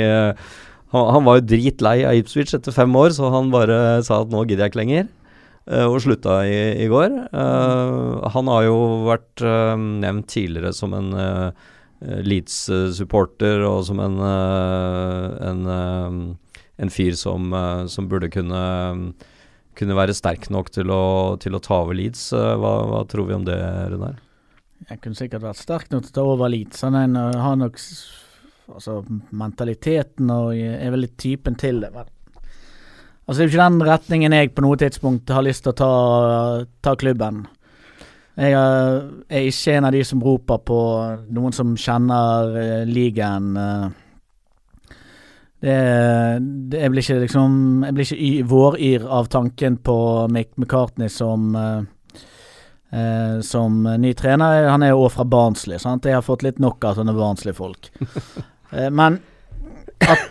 [0.92, 4.33] han, han var jo dritlei av Ipswich etter fem år, så han bare sa at
[4.33, 5.07] nå gidder jeg ikke lenger.
[5.87, 7.12] og slutta i, i går.
[8.35, 9.40] Han har jo vært
[9.79, 11.14] nevnt tidligere som en
[12.03, 14.18] Leeds-supporter og som en,
[15.48, 17.55] en, fyr som,
[17.88, 18.61] som burde kunne
[19.78, 21.02] kunne være sterk nok til å,
[21.42, 22.30] til å ta over Leeds.
[22.37, 23.58] Eh, Hva, hva tror vi om det,
[23.92, 24.18] Runar?
[24.88, 26.82] Jeg kunne sikkert vært sterk nok til å ta over Leeds.
[26.85, 28.98] Han uh, har nok altså,
[29.30, 31.92] mentaliteten og er vel litt typen til det.
[31.94, 32.11] Men.
[33.22, 35.78] Altså, det er jo ikke den retningen jeg på noe tidspunkt har lyst til å
[35.78, 35.92] ta,
[36.82, 37.44] ta klubben.
[38.40, 40.80] Jeg uh, er ikke en av de som roper på
[41.37, 43.54] noen som kjenner ligaen.
[45.62, 45.75] Det,
[46.42, 47.53] det, jeg blir ikke liksom
[47.87, 49.94] Jeg blir ikke i, våryr av tanken på
[50.35, 51.85] Mick McCartney som uh,
[52.90, 54.66] uh, som ny trener.
[54.72, 56.09] Han er jo også fra Barnsley, sant.
[56.11, 57.92] Jeg har fått litt nok av sånne Barnsley-folk.
[58.75, 59.20] uh, men
[60.03, 60.27] at,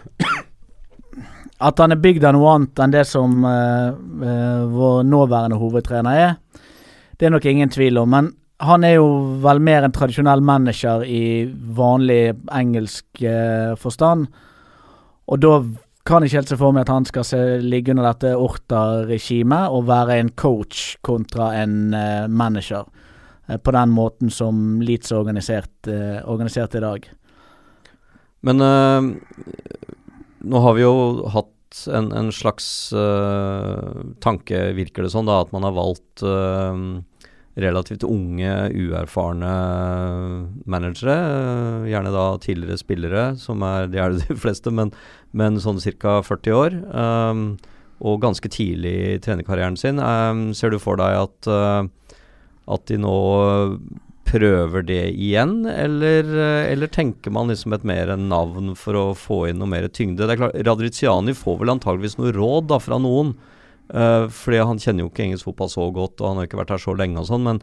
[1.64, 6.38] at han er bygd av noe annet enn det som vår nåværende hovedtrener er,
[7.16, 8.12] det er nok ingen tvil om.
[8.12, 9.08] Men han er jo
[9.46, 13.24] vel mer en tradisjonell manager i vanlig engelsk
[13.80, 14.28] forstand.
[15.32, 15.54] Og da
[16.08, 19.88] kan ikke helt se for meg at han skal se, ligge under dette Orta-regimet og
[19.88, 22.90] være en coach kontra en uh, manager.
[23.48, 27.08] eh, på den måten som Leeds er organisert, eh, organisert i dag.
[28.42, 28.58] Men
[30.42, 30.94] nå har vi jo
[31.30, 32.90] hatt en, en slags
[34.26, 36.24] tanke, virker det sånn, da, at man har valgt
[37.60, 39.52] relativt unge, uerfarne
[40.66, 41.18] managere.
[41.90, 44.94] gjerne da tidligere spillere, som er de er de fleste, men,
[45.38, 46.20] men sånn ca.
[46.26, 46.78] 40 år.
[46.92, 47.44] Um,
[48.02, 50.02] og ganske tidlig i trenerkarrieren sin.
[50.02, 52.16] Um, ser du for deg at, uh,
[52.72, 53.18] at de nå
[54.32, 59.42] prøver det igjen, eller, øh, eller tenker man liksom et mer navn for å få
[59.50, 60.24] inn noe mer tyngde?
[60.24, 63.34] Det er klart, Radriziani får vel antageligvis noe råd da fra noen.
[63.92, 66.70] uh, fordi han kjenner jo ikke engelsk fotball så godt, og han har ikke vært
[66.72, 67.60] her så lenge og sånn, men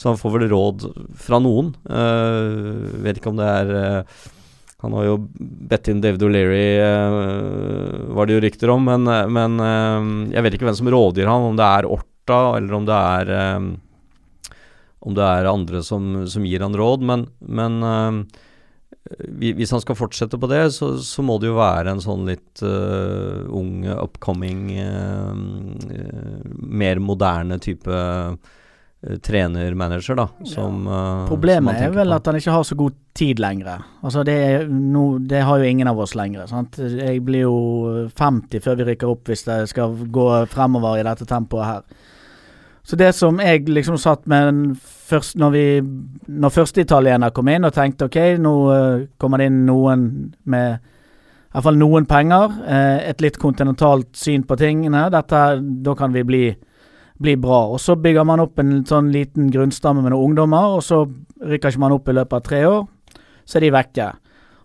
[0.00, 0.84] så han får vel råd
[1.20, 1.74] fra noen.
[1.88, 4.20] Uh, vet ikke om det er eh,
[4.80, 5.16] Han har jo
[5.70, 10.44] bedt inn David O'Leary, eh, var det jo rykter om, men, eh, men eh, jeg
[10.46, 13.58] vet ikke hvem som rådgir han, om det er Orta, eller om det er eh,
[15.00, 17.78] om det er andre som, som gir han råd, men, men
[19.40, 22.60] hvis han skal fortsette på det, så, så må det jo være en sånn litt
[22.60, 24.66] ung, upcoming,
[26.52, 28.36] mer moderne type eh,
[29.00, 30.28] trener-manager, da.
[30.44, 31.26] Som, ja.
[31.28, 32.18] Problemet som er vel på.
[32.18, 33.84] at han ikke har så god tid lenger.
[34.04, 36.46] Altså det, er no, det har jo ingen av oss lenger.
[36.50, 36.76] Sant?
[36.78, 41.28] Jeg blir jo 50 før vi rykker opp hvis det skal gå fremover i dette
[41.28, 42.08] tempoet her.
[42.82, 45.64] Så det som jeg liksom satt med først, når, vi,
[46.28, 50.06] når første italiener kom inn og tenkte ok, nå eh, kommer det inn noen
[50.44, 50.80] med
[51.50, 55.08] i hvert fall noen penger, eh, et litt kontinentalt syn på tingene.
[55.10, 56.44] Dette, da kan vi bli
[57.22, 57.66] blir bra.
[57.72, 61.04] Og Så bygger man opp en sånn liten grunnstamme med noen ungdommer, og så
[61.40, 62.82] rykker ikke man opp i løpet av tre år.
[63.46, 64.10] Så er de vekke.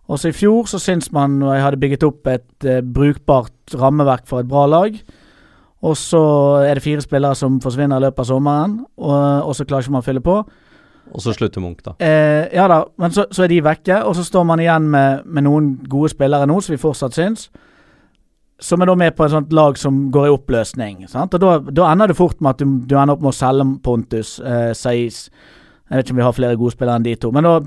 [0.08, 3.74] Og så I fjor så syns man, når jeg hadde bygget opp et eh, brukbart
[3.74, 5.00] rammeverk for et bra lag,
[5.86, 6.22] og så
[6.66, 9.18] er det fire spillere som forsvinner i løpet av sommeren, og,
[9.50, 10.38] og så klarer ikke man å fylle på.
[11.14, 11.94] Og så slutter Munch, da.
[12.02, 15.26] Eh, ja da, men så, så er de vekke, og så står man igjen med,
[15.26, 17.50] med noen gode spillere nå, som vi fortsatt syns.
[18.62, 21.04] Som er da med på et sånt lag som går i oppløsning.
[21.12, 21.36] Sant?
[21.36, 23.68] Og da, da ender det fort med at du, du ender opp med å selge
[23.84, 25.26] Pontus, eh, Saiz
[25.86, 27.34] Jeg vet ikke om vi har flere gode spillere enn de to.
[27.36, 27.58] Men da,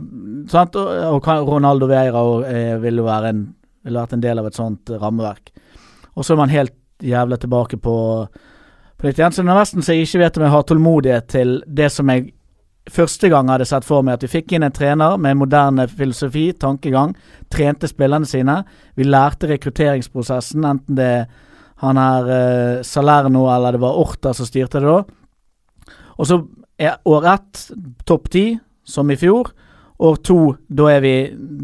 [0.50, 0.78] sant?
[0.80, 3.44] Og, og Ronaldo Veira og, eh, vil jo være en,
[3.84, 5.52] ville vært en del av et sånt rammeverk.
[6.16, 6.74] Og så er man helt
[7.04, 7.96] jævla tilbake på,
[8.96, 9.36] på nytt igjen.
[9.36, 12.10] Så det er nesten så jeg ikke vet om jeg har tålmodighet til det som
[12.10, 12.32] jeg
[12.92, 16.50] første gang hadde sett for meg at vi fikk inn en trener med moderne filosofi,
[16.58, 17.14] tankegang,
[17.52, 18.62] trente spillerne sine.
[18.98, 21.12] Vi lærte rekrutteringsprosessen, enten det
[21.82, 25.02] han her eh, Salerno eller det var Orta som styrte det da.
[26.18, 26.40] Og så
[26.78, 27.64] er år ett
[28.06, 28.46] topp ti,
[28.84, 29.52] som i fjor.
[29.98, 31.14] År to, da er vi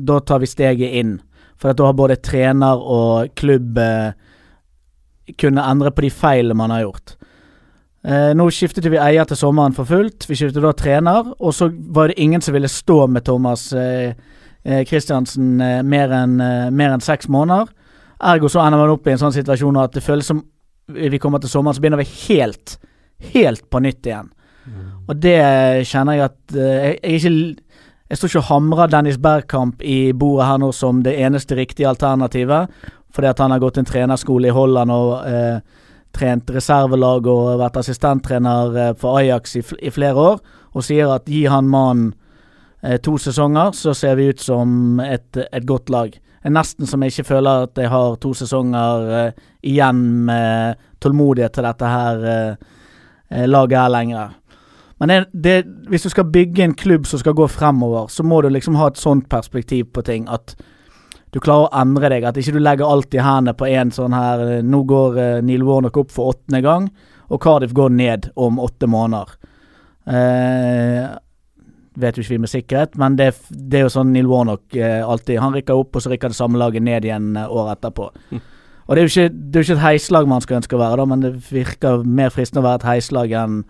[0.07, 1.17] Da tar vi steget inn.
[1.59, 4.15] For at da har både trener og klubb eh,
[5.41, 7.15] kunne endre på de feilene man har gjort.
[8.05, 10.27] Eh, nå skiftet vi eier til sommeren for fullt.
[10.29, 14.31] Vi skiftet da trener, og så var det ingen som ville stå med Thomas Kristiansen
[14.65, 17.73] eh, Christiansen eh, mer enn en seks måneder.
[18.25, 20.45] Ergo så ender man opp i en sånn situasjon at det føles som
[20.89, 22.77] vi kommer til sommeren, så begynner vi helt,
[23.33, 24.31] helt på nytt igjen.
[25.09, 25.39] Og det
[25.89, 27.63] kjenner jeg at eh, jeg, jeg ikke
[28.11, 31.89] Jeg står ikke og hamrer Dennis Bergkamp i bordet her nå som det eneste riktige
[31.89, 32.69] alternativet,
[33.11, 35.57] fordi at han har gått en trenerskole i Holland og eh,
[36.15, 41.31] trent reservelag og vært assistenttrener eh, for Ajax i, i flere år, og sier at
[41.31, 42.13] gi han mannen
[42.83, 46.15] eh, to sesonger, så ser vi ut som et, et godt lag.
[46.45, 50.81] Det er nesten som jeg ikke føler at jeg har to sesonger eh, igjen med
[51.01, 52.75] tålmodighet til dette her eh,
[53.31, 54.35] eh, laget her lenger.
[55.01, 55.55] Men det, det,
[55.89, 58.91] hvis du skal bygge en klubb som skal gå fremover, så må du liksom ha
[58.93, 60.29] et sånt perspektiv på ting.
[60.29, 60.53] At
[61.35, 62.27] du klarer å endre deg.
[62.29, 65.43] At ikke du legger alt i hendene på en sånn her eh, Nå går eh,
[65.43, 66.89] Neil Warnock opp for åttende gang,
[67.33, 69.35] og Cardiff går ned om åtte måneder.
[70.07, 71.05] Eh,
[71.95, 75.01] vet jo ikke vi med sikkerhet, men det, det er jo sånn Neil Warnock eh,
[75.03, 78.11] alltid Han rykker opp, og så rykker det samme laget ned igjen eh, året etterpå.
[78.85, 81.01] Og det er jo ikke, det er ikke et heislag man skal ønske å være,
[81.01, 83.63] da, men det virker mer fristende å være et heislag enn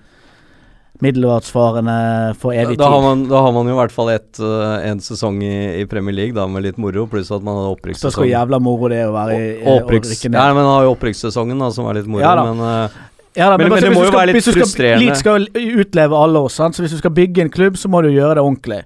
[1.02, 3.08] middelvartsfarende for evig Da har, tid.
[3.08, 6.14] man, da har man jo i hvert fall ett, eh, en sesong i, i Premier
[6.14, 9.10] League da med litt moro, pluss at man hadde Så hvor jævla moro det er
[9.10, 12.06] å være i å opprykks- Ja, men man har jo opprykkssesongen da, som er litt
[12.06, 12.88] moro, Ja men eh,
[13.36, 15.06] Ja, da, Men- men altså, det må jo skal- være litt skal- frustrerende.
[15.06, 15.46] Litt skal
[15.82, 18.44] utleve alle oss, så hvis du skal bygge en klubb, så må du gjøre det
[18.44, 18.84] ordentlig.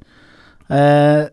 [0.70, 1.28] Eh,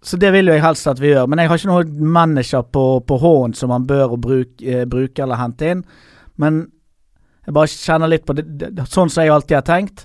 [0.00, 1.26] så det vil jo jeg helst at vi gjør.
[1.28, 5.18] Men jeg har ikke noen manager på, på hånden som man bør bruke, eh, bruke
[5.18, 5.84] eller hente inn.
[6.38, 6.68] Men
[7.48, 10.04] jeg bare kjenner litt på det, det sånn som jeg alltid har tenkt.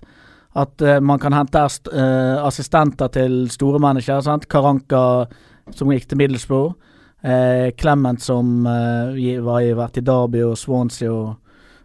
[0.56, 1.60] At uh, man kan hente
[1.92, 4.22] eh, assistenter til store mennesker.
[4.22, 4.46] sant?
[4.48, 5.26] Karanka
[5.74, 6.76] som gikk til Middlesbrough.
[7.24, 11.34] Uh, Clement som var i, vært i Derby og Swansea og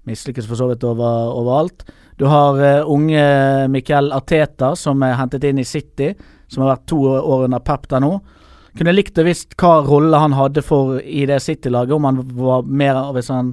[0.09, 1.87] mislykkes for så vidt over, overalt.
[2.19, 3.25] Du har unge
[3.71, 6.13] Miquel Arteta som er hentet inn i City,
[6.51, 8.17] som har vært to år under Pep der nå.
[8.79, 12.67] Kunne likt å visst hva rolle han hadde for i det City-laget, om han var
[12.67, 13.53] mer hvis han,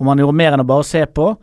[0.00, 1.34] om han gjorde mer enn å bare se på.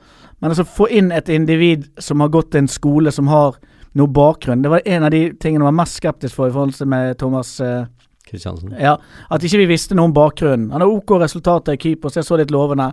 [0.41, 3.57] Men altså få inn et individ som har gått til en skole som har
[3.97, 4.61] noe bakgrunn.
[4.61, 7.17] Det var en av de tingene jeg var mest skeptisk for i forhold til med
[7.21, 7.87] Thomas eh,
[8.27, 8.75] Kristiansen.
[8.81, 8.97] ja,
[9.29, 10.69] At ikke vi visste noe om bakgrunnen.
[10.73, 12.91] Han har OK resultater i Kypros, jeg så litt lovende.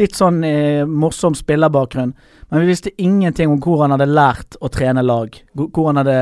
[0.00, 2.14] Litt sånn eh, morsom spillerbakgrunn.
[2.48, 5.36] Men vi visste ingenting om hvor han hadde lært å trene lag.
[5.56, 6.18] Hvor han hadde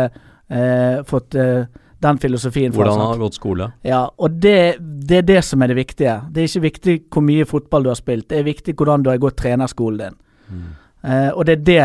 [0.48, 1.66] eh, fått eh,
[2.04, 2.72] den filosofien.
[2.74, 3.70] Hvordan han har gått skole.
[3.86, 6.20] Ja, og det, det er det som er det viktige.
[6.30, 9.10] Det er ikke viktig hvor mye fotball du har spilt, det er viktig hvordan du
[9.12, 10.18] har gått trenerskolen din.
[11.04, 11.84] Eh, og det er det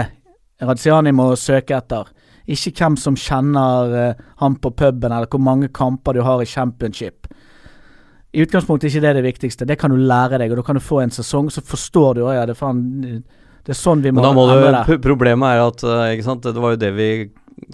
[0.68, 2.10] Radziani må søke etter.
[2.50, 6.50] Ikke hvem som kjenner eh, han på puben, eller hvor mange kamper du har i
[6.50, 7.28] championship.
[8.32, 9.66] I utgangspunktet er ikke det det viktigste.
[9.66, 12.26] Det kan du lære deg, og da kan du få en sesong, så forstår du
[12.28, 12.82] òg, ja, det er faen
[13.66, 14.98] Det er sånn vi må, Men da må du.
[15.04, 16.44] Problemet er at eh, sant?
[16.44, 17.10] det var jo det vi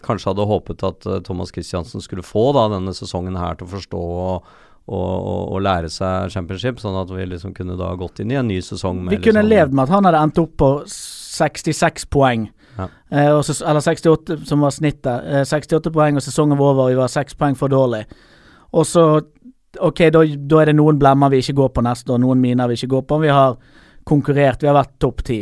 [0.05, 3.73] kanskje hadde håpet at eh, Thomas Christiansen skulle få da denne sesongen her til å
[3.75, 4.49] forstå og,
[4.85, 8.39] og, og, og lære seg championship, sånn at vi liksom kunne da gått inn i
[8.39, 10.71] en ny sesong med Vi kunne liksom, levd med at han hadde endt opp på
[10.89, 12.49] 66 poeng.
[12.75, 12.89] Ja.
[13.09, 15.29] Eh, så, eller 68, som var snittet.
[15.31, 18.05] Eh, 68 poeng, og sesongen var over, vi var 6 poeng for dårlig.
[18.75, 19.07] Og så
[19.83, 22.69] Ok, da, da er det noen blemmer vi ikke går på neste år, noen miner
[22.71, 23.17] vi ikke går på.
[23.25, 23.57] Vi har
[24.07, 25.41] konkurrert, vi har vært topp ti.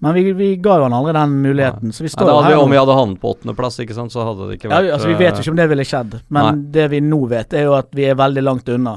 [0.00, 2.58] Men vi, vi ga jo han aldri den muligheten, så vi står jo hadde her.
[2.62, 5.36] om vi hadde havnet på åttendeplass, så hadde det ikke vært Ja, altså Vi vet
[5.36, 8.06] jo ikke om det ville skjedd, men det vi nå vet, er jo at vi
[8.08, 8.96] er veldig langt unna.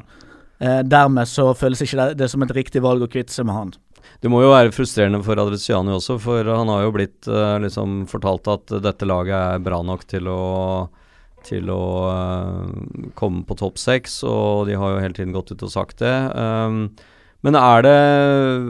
[0.63, 3.57] Eh, dermed så føles ikke det, det som et riktig valg å kvitte seg med
[3.57, 3.75] han.
[4.23, 8.05] Det må jo være frustrerende for Adresiani også, for han har jo blitt eh, liksom
[8.07, 10.41] fortalt at dette laget er bra nok til å
[11.43, 15.65] til å eh, komme på topp seks, og de har jo hele tiden gått ut
[15.67, 16.15] og sagt det.
[16.31, 16.93] Um,
[17.43, 17.97] men er det,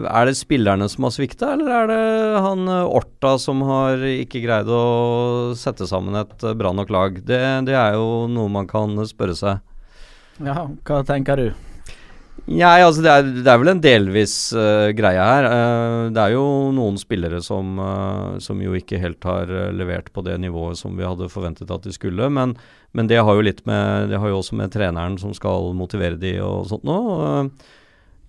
[0.10, 2.06] er det spillerne som har svikta, eller er det
[2.42, 7.20] han eh, Orta som har ikke greid å sette sammen et eh, bra nok lag?
[7.22, 9.62] Det, det er jo noe man kan spørre seg.
[10.42, 11.52] Ja, hva tenker du?
[12.44, 15.46] Nei, altså det er, det er vel en delvis uh, greie her.
[15.48, 16.44] Uh, det er jo
[16.76, 21.06] noen spillere som, uh, som jo ikke helt har levert på det nivået som vi
[21.08, 22.28] hadde forventet at de skulle.
[22.34, 22.58] Men,
[22.92, 26.20] men det har jo litt med Det har jo også med treneren som skal motivere
[26.20, 27.00] de og sånt nå.
[27.30, 27.72] Eh,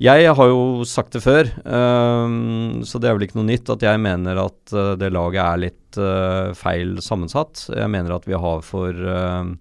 [0.03, 3.85] jeg har jo sagt det før, um, så det er vel ikke noe nytt at
[3.87, 7.69] jeg mener at uh, det laget er litt uh, feil sammensatt.
[7.71, 9.53] Jeg mener at vi har for uh,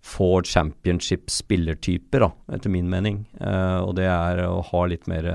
[0.00, 3.20] få championship-spillertyper, etter min mening.
[3.40, 5.28] Eh, og det er å ha litt mer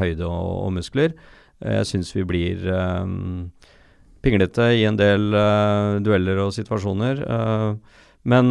[0.00, 1.14] høyde og, og muskler.
[1.62, 3.04] Jeg syns vi blir eh,
[4.24, 5.30] pinglete i en del
[6.04, 7.22] dueller og situasjoner.
[8.24, 8.46] men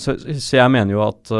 [0.00, 1.32] så, så jeg mener jo at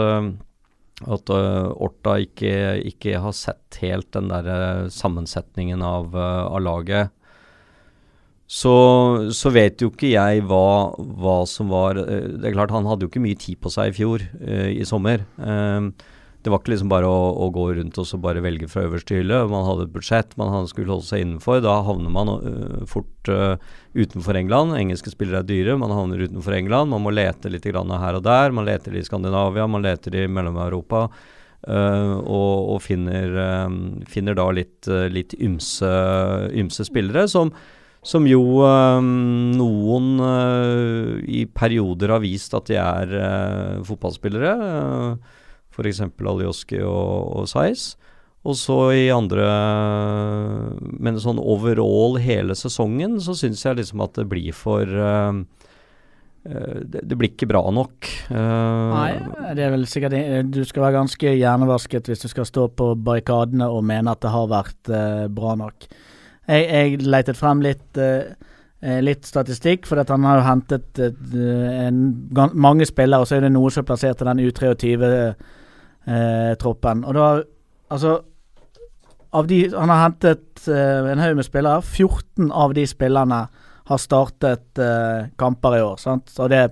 [1.05, 6.63] at eh, Orta ikke, ikke har sett helt den der eh, sammensetningen av, eh, av
[6.65, 7.13] laget.
[8.47, 8.73] Så,
[9.35, 13.11] så vet jo ikke jeg hva, hva som var Det er klart, han hadde jo
[13.11, 14.23] ikke mye tid på seg i fjor,
[14.71, 15.25] i sommer.
[15.43, 15.89] Eh,
[16.47, 19.17] det var ikke liksom bare å, å gå rundt og så bare velge fra øverste
[19.19, 19.41] hylle.
[19.51, 21.59] Man hadde et budsjett man skulle holde seg innenfor.
[21.65, 23.57] Da havner man uh, fort uh,
[23.99, 24.77] utenfor England.
[24.79, 25.75] Engelske spillere er dyre.
[25.81, 26.95] Man havner utenfor England.
[26.95, 27.81] Man må lete litt her
[28.21, 28.55] og der.
[28.55, 31.09] Man leter i Skandinavia, man leter i Mellom-Europa.
[31.67, 33.35] Uh, og, og finner,
[34.07, 35.91] finner da litt, litt ymse,
[36.55, 37.51] ymse spillere som
[38.07, 39.09] som jo um,
[39.59, 44.53] noen uh, i perioder har vist at de er uh, fotballspillere.
[44.55, 45.43] Uh,
[45.77, 46.03] f.eks.
[46.25, 47.93] Aljoski og, og Saiz.
[48.47, 49.47] Og så i andre
[51.03, 55.43] Men sånn overall hele sesongen så syns jeg liksom at det blir for uh,
[56.47, 58.07] det, det, blir ikke bra nok.
[58.31, 60.15] Uh, Nei, det er vel sikkert
[60.55, 64.31] Du skal være ganske hjernevasket hvis du skal stå på barrikadene og mene at det
[64.31, 65.89] har vært uh, bra nok.
[66.47, 67.99] Jeg, jeg letet frem litt,
[69.03, 71.01] litt statistikk, for han har jo hentet
[71.43, 72.05] en,
[72.55, 74.93] mange spillere, og så er det noe som plasserte den U23
[76.07, 77.05] eh, troppen.
[77.05, 77.29] Og da
[77.87, 78.17] Altså
[79.31, 81.83] av de, Han har hentet eh, en haug med spillere.
[81.83, 83.47] 14 av de spillerne
[83.87, 85.97] har startet eh, kamper i år.
[86.03, 86.31] Sant?
[86.31, 86.65] Så det,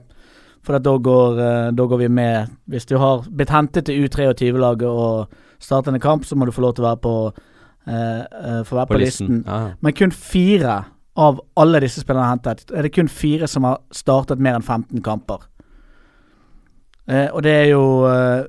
[0.64, 4.88] for da går, eh, da går, vi med Hvis du har blitt hentet til U23-laget
[4.88, 5.28] og
[5.62, 7.14] startet en kamp, så må du få lov til å være på,
[7.86, 9.44] eh, eh, få være på, på listen.
[9.44, 9.76] listen.
[9.80, 10.82] Men kun fire
[11.16, 15.02] av alle disse spillerne hentet, er det kun fire som har startet mer enn 15
[15.04, 15.46] kamper.
[17.06, 18.48] Eh, og det er jo eh,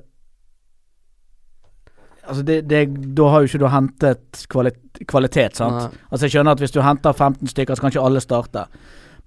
[2.28, 5.76] Altså, det, det, da har jo ikke du hentet kvalitet, kvalitet sant?
[5.76, 6.00] Nei.
[6.10, 8.66] Altså, jeg skjønner at hvis du henter 15 stykker, så kan ikke alle starte.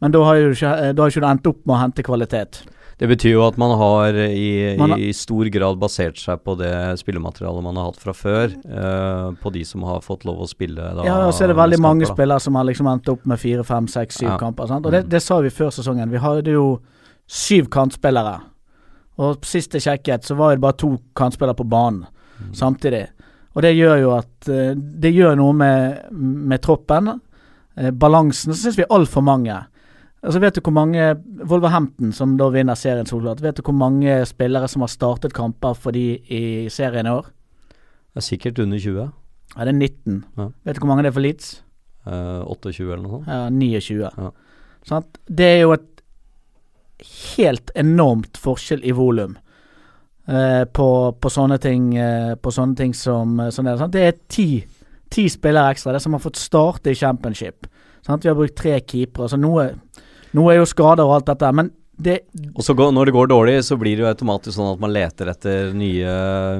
[0.02, 2.04] Men da har jo ikke, eh, da har ikke du endt opp med å hente
[2.04, 2.62] kvalitet.
[3.00, 6.58] Det betyr jo at man har i, Man har- i stor grad basert seg på
[6.60, 8.52] det spillematerialet man har hatt fra før.
[8.66, 10.76] eh, på de som har fått lov å spille.
[10.96, 12.36] Da, Ja, og så er det veldig mange kamper, da.
[12.38, 14.38] spillere som har liksom endt opp med fire, fem, seks, syv Ja.
[14.38, 14.68] kamper.
[14.68, 14.86] Sant?
[14.86, 15.10] Og det, Mm.
[15.10, 16.10] det sa vi før sesongen.
[16.12, 16.80] Vi hadde jo
[17.28, 18.42] syv kantspillere.
[19.18, 22.08] Og sist jeg sjekket, så var det bare to kantspillere på banen Mm.
[22.54, 23.08] Samtidig.
[23.56, 27.10] Og det gjør jo at eh, Det gjør noe med, med troppen.
[27.76, 28.54] Eh, balansen.
[28.54, 29.56] Så syns vi er altfor mange.
[30.24, 31.16] Altså Vet du hvor mange
[31.48, 35.74] Wolverhampton, som da vinner serien solklart, vet du hvor mange spillere som har startet kamper
[35.80, 37.30] for de i serien i år?
[38.12, 39.10] Det er sikkert under 20.
[39.56, 40.24] Ja, det er 19.
[40.38, 40.50] Ja.
[40.68, 41.64] Vet du hvor mange det er for Leeds?
[42.10, 43.28] eh, 28 eller noe sånt.
[43.32, 44.12] Ja, 29.
[44.18, 44.32] Ja.
[44.90, 45.18] Sant?
[45.28, 45.88] Det er jo et
[47.38, 49.38] helt enormt forskjell i volum.
[50.30, 50.90] Eh, på,
[51.22, 54.50] på sånne ting eh, På sånne ting som sånn er det, det er ti,
[55.10, 55.96] ti spillere ekstra.
[55.96, 57.68] Det som har fått starte i championship.
[58.06, 58.24] Sant?
[58.24, 59.30] Vi har brukt tre keepere.
[59.32, 59.72] Så noe,
[60.38, 61.52] noe er jo skader og alt dette.
[61.56, 62.20] Men det,
[62.56, 64.94] Og så går, når det går dårlig, så blir det jo automatisk sånn at man
[64.96, 66.14] leter etter nye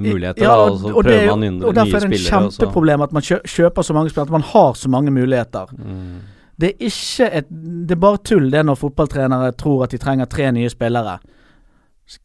[0.04, 0.44] muligheter.
[0.44, 2.20] Ja, da, og, og så og, er prøver jo, man inn, og derfor er det
[2.20, 2.42] spillere.
[2.42, 4.28] og kjempeproblem at man kjøper så mange spillere.
[4.28, 5.72] At man har så mange muligheter.
[5.78, 6.18] Mm.
[6.60, 7.48] Det er ikke et
[7.88, 11.16] Det er bare tull det når fotballtrenere tror at de trenger tre nye spillere.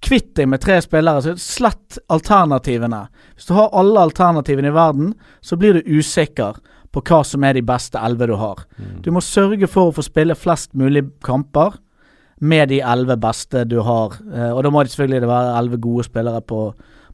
[0.00, 3.02] Kvitt deg med tre spillere, så slett alternativene.
[3.36, 5.10] Hvis du har alle alternativene i verden,
[5.44, 6.56] så blir du usikker
[6.94, 8.62] på hva som er de beste elleve du har.
[8.78, 9.02] Mm.
[9.04, 11.76] Du må sørge for å få spille flest mulig kamper
[12.40, 14.16] med de elleve beste du har.
[14.32, 16.60] Eh, og da må det selvfølgelig være elleve gode spillere på,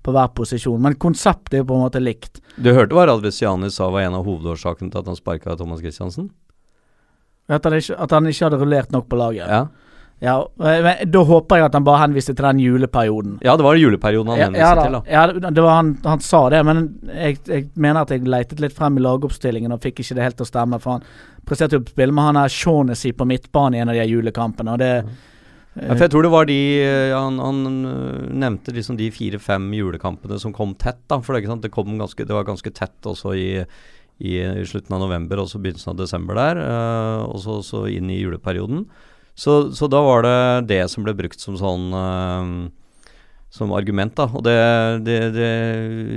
[0.04, 0.80] på hver posisjon.
[0.84, 2.42] Men konseptet er jo på en måte likt.
[2.56, 6.30] Du hørte hva Radresiani sa var en av hovedårsakene til at han sparka Thomas Christiansen?
[7.50, 9.48] At han, ikke, at han ikke hadde rullert nok på laget.
[9.50, 9.64] Ja.
[10.20, 13.38] Ja, men Da håper jeg at han bare henviste til den juleperioden.
[13.42, 14.82] ja, det var juleperioden han Ja, henviste ja, da.
[14.84, 15.02] til, da.
[15.08, 18.72] Ja, det- var han, han sa det, men jeg, jeg mener at jeg leitet litt
[18.76, 20.78] frem i lagoppstillingen og fikk ikke det helt til å stemme.
[20.80, 21.02] For han
[21.48, 24.72] presterte jo å spille med han her Shaunessy på midtbanen i en av de julekampene.
[24.72, 24.92] Og det
[25.80, 29.70] Ja, for jeg tror det var de eh, Han, han øh, nevnte liksom de fire-fem
[29.72, 31.20] julekampene som kom tett, da.
[31.20, 33.64] For det, det, kom ganske, det var ganske tett også i,
[34.20, 36.58] i, i slutten av november og så begynnelsen av desember der.
[36.60, 38.84] øh, og så, så inn i juleperioden.
[39.40, 40.36] Så, så da var det
[40.68, 42.50] det som ble brukt som sånn uh,
[43.50, 44.28] som argument, da.
[44.36, 44.56] Og det,
[45.06, 45.52] det, det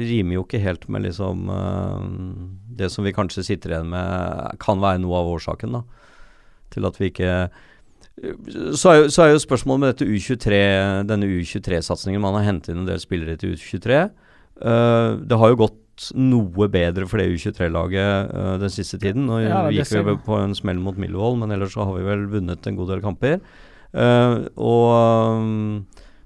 [0.10, 2.04] rimer jo ikke helt med liksom uh,
[2.78, 5.86] Det som vi kanskje sitter igjen med, kan være noe av årsaken, da.
[6.74, 7.36] Til at vi ikke
[8.78, 10.58] så er, jo, så er jo spørsmålet med dette U23,
[11.10, 12.22] denne U23-satsingen.
[12.22, 14.04] Man har hentet inn en del spillere til U23.
[14.62, 15.80] Uh, det har jo gått
[16.18, 19.28] noe bedre for det U23-laget uh, den siste tiden.
[19.30, 22.08] Nå Ja, gikk vi vel på en smell mot Millwall, men ellers så har vi
[22.08, 23.42] vel vunnet en god del kamper.
[23.94, 24.88] Uh, og
[25.38, 25.84] um,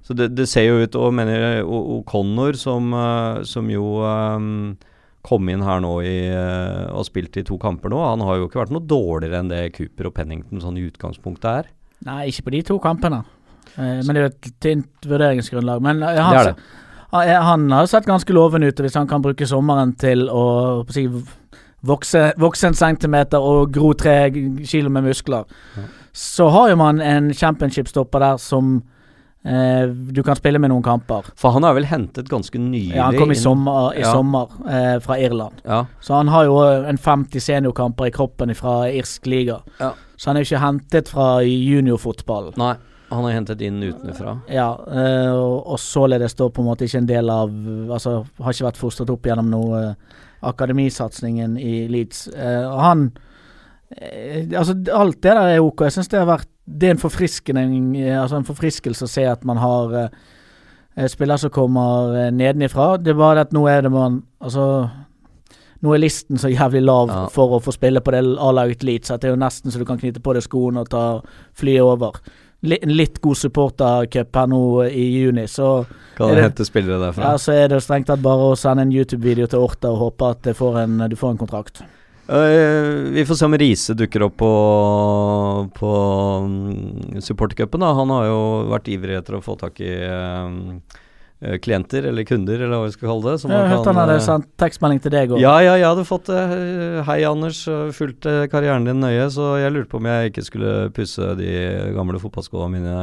[0.07, 4.77] Så det, det ser jo ut Og mener O'Connor, som, uh, som jo um,
[5.27, 8.47] kom inn her nå i, eh, og spilte i to kamper nå, han har jo
[8.47, 11.71] ikke vært noe dårligere enn det Cooper og Pennington sånn i utgangspunktet er.
[12.07, 13.23] Nei, ikke på de to kampene.
[13.75, 15.83] Eh, men det er jo et tynt vurderingsgrunnlag.
[15.83, 16.67] Men eh, han, Det er det.
[17.11, 21.05] Han, har jo sett ganske lovende ut, hvis han kan bruke sommeren til å si,
[21.87, 24.29] vokse, vokse en centimeter og gro tre
[24.67, 25.45] kilo med muskler,
[25.77, 25.83] Ja.
[26.13, 28.83] så har jo man en championship-stopper der som
[29.45, 31.29] eh, du kan spille med noen kamper.
[31.39, 34.11] For han er vel hentet ganske nylig Ja, han kom i sommer, i Ja.
[34.11, 35.61] sommer eh, fra Irland.
[35.63, 35.85] Ja.
[36.01, 39.61] Så han har jo en 50 seniorkamper i kroppen fra irsk liga.
[39.79, 39.93] Ja.
[40.17, 42.57] Så han er jo ikke hentet fra juniorfotballen.
[43.09, 44.33] Han er hentet inn utenfra.
[44.51, 47.53] Ja, eh, og, og således da på en måte ikke en del av
[47.95, 50.17] Altså har ikke vært fostret opp gjennom noe eh,
[50.49, 52.27] akademisatsingen i Leeds.
[52.35, 53.07] Eh, og han
[53.87, 55.85] Altså, alt det der er ok.
[55.87, 59.45] Jeg syns det har vært Det er en forfriskning Altså en forfriskelse å se at
[59.47, 59.93] man har
[61.07, 62.97] spillere som kommer nedenifra.
[62.99, 64.89] Det er bare at nå er det man Altså
[65.85, 67.23] nå er listen så jævlig lav Ja.
[67.31, 69.85] for å få spille på det A-laget Leeds at det er jo nesten så du
[69.85, 71.21] kan knytte på deg skoene og ta
[71.55, 72.17] flyet over.
[72.63, 75.85] En litt god supportercup her nå i juni, så
[76.17, 77.23] Kan det- hente spillere derfra.
[77.23, 80.31] ja, så er det strengt tatt bare å sende en YouTube-video til Orta og håpe
[80.31, 81.83] at det får en, du får en kontrakt.
[82.29, 85.91] Uh, vi får se om Riise dukker opp på, på
[86.43, 87.79] um, supportercupen.
[87.79, 87.93] da.
[87.93, 88.39] Han har jo
[88.73, 90.49] vært ivrig etter å få tak i eh,
[91.61, 93.41] klienter, eller kunder, eller hva vi skal kalle det.
[93.43, 95.41] som Jeg hørte han hadde eh, sendt tekstmelding til deg òg.
[95.41, 96.39] Ja, ja, jeg hadde fått det.
[96.57, 97.59] Eh, Hei, Anders.
[97.67, 101.29] fulgte Fulgt eh, karrieren din nøye, så jeg lurte på om jeg ikke skulle pusse
[101.37, 101.51] de
[101.93, 102.95] gamle fotballskoene mine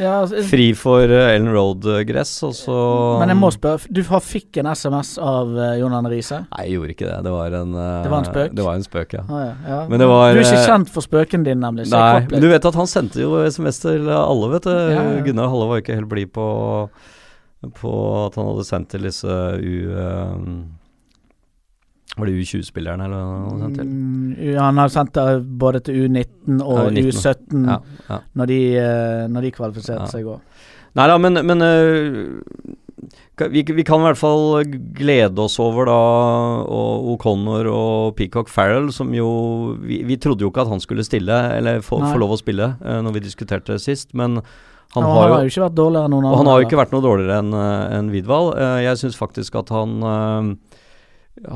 [0.00, 2.78] Ja, altså, fri for eh, Ellen Road-gress, og så
[3.20, 6.42] men jeg må spørre, du har fikk en SMS av Jon Arne Riise?
[6.50, 7.16] Nei, jeg gjorde ikke det.
[7.26, 8.52] Det var en eh, Det var en spøk?
[8.56, 9.22] Det var en spøk, ja.
[9.28, 9.80] Ah, ja, ja.
[9.90, 11.88] Men det var, du er ikke eh, kjent for spøken din, nemlig.
[11.92, 14.76] Nei, men du vet at han sendte jo SMS til alle, vet du.
[15.30, 16.46] Gunnar Halle var ikke helt blid på,
[17.76, 17.94] på
[18.26, 19.72] at han hadde sendt til disse U...
[19.94, 20.60] ehm,
[22.18, 24.48] var det U20-spillerne, eller noe han sendt til?
[24.50, 25.26] Ja, han har sendt det
[25.60, 27.06] både til U19 og Ja, U19.
[27.06, 27.76] U17 Ja,
[28.08, 28.18] ja.
[28.34, 30.40] når, de, eh, når de kvalifiserte seg òg.
[30.98, 32.40] Nei da, men, men øh,
[33.54, 34.64] vi, vi kan i hvert fall
[34.96, 36.00] glede oss over da
[36.66, 39.30] O'Connor og Peacock Farrell, som jo
[39.80, 42.74] vi, vi trodde jo ikke at han skulle stille, eller få, få lov å spille,
[42.82, 44.40] øh, når vi diskuterte sist, men
[44.94, 46.38] han Han, har jo har jo ikke vært dårligere enn noen andre.
[46.40, 48.10] Han har jo ikke vært noe dårligere enn en enn
[48.58, 50.48] Eh, jeg syns faktisk at han eh,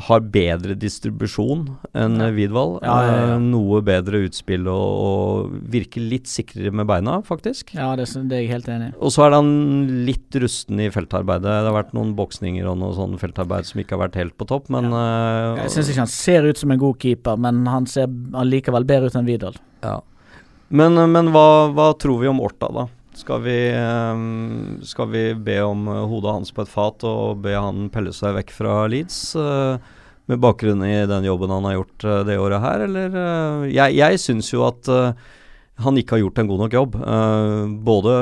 [0.07, 1.65] har bedre distribusjon
[1.99, 2.29] enn Ja.
[2.31, 3.35] uh, Ja, ja, ja.
[3.35, 7.75] Eh, noe bedre utspill og, og virker litt sikrere med beina, faktisk.
[7.75, 8.97] Ja, det, det er jeg helt enig i.
[9.03, 9.51] Og så er han
[10.07, 11.45] litt rusten i feltarbeidet.
[11.45, 14.47] Det har vært noen boksninger og noe sånn feltarbeid som ikke har vært helt på
[14.49, 17.91] topp, men eh, Jeg syns ikke han ser ut som en god keeper, men han
[17.91, 19.59] ser allikevel bedre ut enn Vidal.
[19.83, 20.01] ja.
[20.75, 22.87] Men, men hva, hva tror vi om Orta, da?
[23.15, 27.55] Skal vi, ehm, skal vi be om eh, hodet hans på et fat og be
[27.55, 29.19] han pelle seg vekk fra Leeds?
[29.39, 29.79] eh,
[30.27, 33.17] med bakgrunn i den jobben han har gjort eh, det året her, eller?
[33.23, 35.13] eh, jeg jeg syns jo at eh,
[35.85, 36.95] han ikke har gjort en god nok jobb.
[36.97, 38.15] eh, både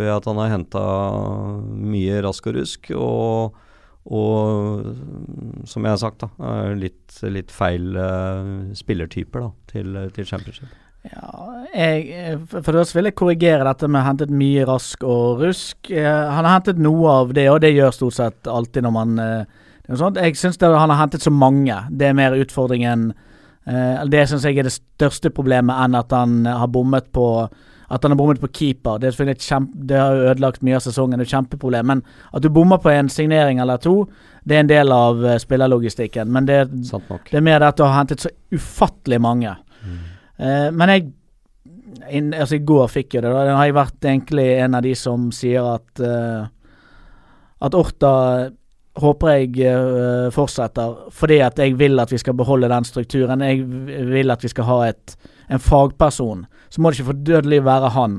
[0.00, 0.84] ved at han har henta
[1.76, 3.56] mye rask og rusk, og,
[4.08, 10.28] og som jeg har sagt, da, eh, litt, litt feil eh, spillertyper da, til, til
[10.32, 10.72] championship.
[11.00, 15.88] Ja, jeg, eh, for det vil jeg korrigere dette med hentet mye rask og rusk.
[15.88, 19.18] Eh, Han har hentet noe av det, og det gjør stort sett alltid når man
[19.18, 19.44] eh,
[19.80, 20.20] det noe sånt.
[20.20, 21.78] Jeg syns han har hentet så mange.
[21.90, 23.12] Det er mer utfordringen
[24.10, 27.48] Det syns jeg er det største problemet, enn at han har bommet på
[27.90, 28.98] at han har bommet på keeper.
[28.98, 31.18] Det, kjempe, det har ødelagt mye av sesongen.
[31.18, 31.86] Det er et kjempeproblem.
[31.86, 34.06] Men at du bommer på en signering eller to,
[34.44, 36.30] det er en del av spillerlogistikken.
[36.30, 39.56] Men det, det er mer at du har hentet så ufattelig mange.
[40.40, 41.10] Eh, men jeg
[42.08, 43.32] in, Altså, i går fikk jeg det.
[43.34, 46.48] Da Den har jeg vært egentlig en av de som sier at eh,
[47.60, 48.14] At Orta
[49.00, 53.44] håper jeg eh, fortsetter, fordi at jeg vil at vi skal beholde den strukturen.
[53.44, 53.62] Jeg
[54.10, 55.14] vil at vi skal ha et,
[55.48, 56.42] en fagperson.
[56.68, 58.18] Så må det ikke for dødelig være han.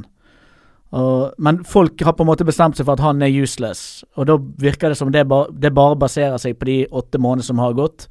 [0.96, 4.28] Og, men folk har på en måte bestemt seg for at han er useless, og
[4.28, 7.62] da virker det som det, ba, det bare baserer seg på de åtte månedene som
[7.64, 8.10] har gått.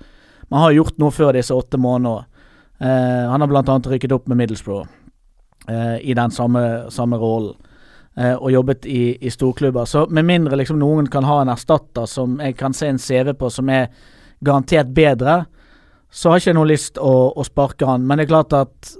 [0.52, 2.29] Man har gjort noe før disse åtte månedene.
[2.80, 3.78] Eh, han har bl.a.
[3.78, 4.88] rykket opp med Middlesbrough
[5.68, 7.58] eh, i den samme, samme rollen.
[8.16, 9.84] Eh, og jobbet i, i storklubber.
[9.84, 13.34] Så med mindre liksom noen kan ha en erstatter som jeg kan se en CV
[13.38, 13.86] på som er
[14.40, 15.44] garantert bedre,
[16.10, 18.06] så har ikke jeg noe lyst å, å sparke han.
[18.06, 18.90] Men det er klart at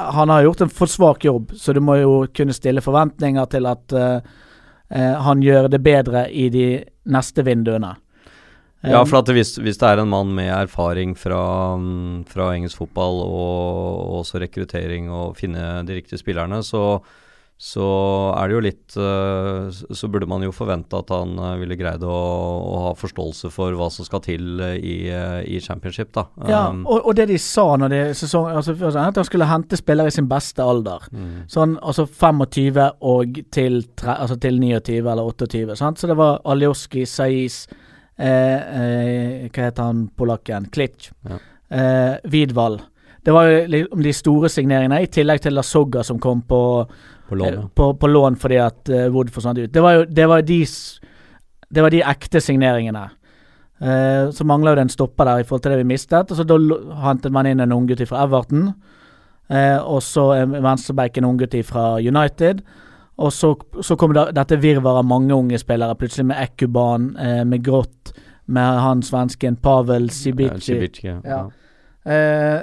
[0.00, 3.68] han har gjort en for svak jobb, så du må jo kunne stille forventninger til
[3.68, 4.28] at eh,
[4.88, 6.66] eh, han gjør det bedre i de
[7.10, 7.94] neste vinduene.
[8.82, 12.80] Ja, Eh, for hvis, hvis det er en mann med erfaring fra, mm, fra engelsk
[12.80, 17.02] fotball og, og også rekruttering og finne de riktige spillerne, så,
[17.60, 17.86] så
[18.40, 22.06] er det jo litt eh, Så burde man jo forvente at han eh, ville greid
[22.08, 24.96] å, å ha forståelse for hva som skal til eh, i,
[25.44, 26.24] i championship, da.
[26.48, 29.76] Ja, Um, og, og det de sa når de sesong, altså, at han skulle hente
[29.76, 31.04] spillere i sin beste alder.
[31.12, 31.36] mm.
[31.52, 32.80] Sånn altså 25
[33.12, 35.76] og til, tre, altså til 29 eller 28.
[35.76, 36.00] Sant?
[36.00, 37.66] Så det var Aljoski, Saiz,
[38.20, 40.68] eh, eh, hva heter han polakken?
[40.74, 41.10] Klitsch.
[41.28, 41.38] Ja.
[41.70, 42.82] Eh, Vidvald.
[43.24, 46.60] Det var jo de store signeringene, i tillegg til Lasogga som kom på,
[47.28, 47.62] på lån, ja.
[47.64, 49.72] eh, på, på lån fordi at eh, Wood forsvant ut.
[49.72, 50.60] Det var jo det var de,
[51.70, 53.08] det var de ekte signeringene.
[53.80, 56.32] Eh, så mangla jo det en stopper der i forhold til det vi mistet.
[56.32, 56.58] Og så da
[57.04, 58.70] hentet man inn en unggutt fra Everton.
[59.50, 62.64] Eh, og så en venstreback, en unggutt fra United.
[63.20, 63.52] Og så,
[63.84, 65.96] så kom det, dette virvaret av mange unge spillere.
[65.98, 68.14] Plutselig med Ekuban, eh, med Grott,
[68.50, 70.72] med han svensken Pavel Ja, Sibici.
[70.72, 71.18] Sibic, ja.
[71.24, 71.40] Ja.
[72.10, 72.60] Eh,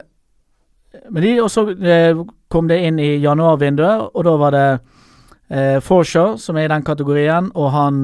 [1.10, 4.68] men de også eh, kom det inn i januarvinduet, og da var det
[5.52, 8.02] eh, Forshaw som er i den kategorien, og han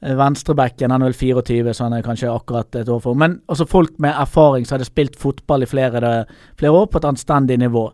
[0.00, 3.18] eh, venstrebacken, han er vel 24, så han er kanskje akkurat et år for.
[3.18, 6.24] Men også folk med erfaring som hadde spilt fotball i flere,
[6.58, 7.90] flere år på et anstendig nivå.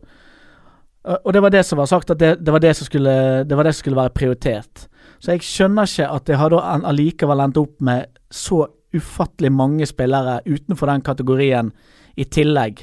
[1.07, 3.45] Eh, Og det var det som var sagt, at det, det, var det, som skulle,
[3.45, 4.87] det var det som skulle være prioritert.
[5.23, 9.87] Så jeg skjønner ikke at det har da allikevel endt opp med så ufattelig mange
[9.87, 11.71] spillere utenfor den kategorien
[12.17, 12.83] i tillegg.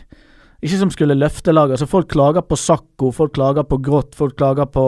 [0.64, 1.78] Ikke som skulle løfte laget.
[1.78, 4.86] Altså folk klager på Sakko, folk klager på Grått, folk klager på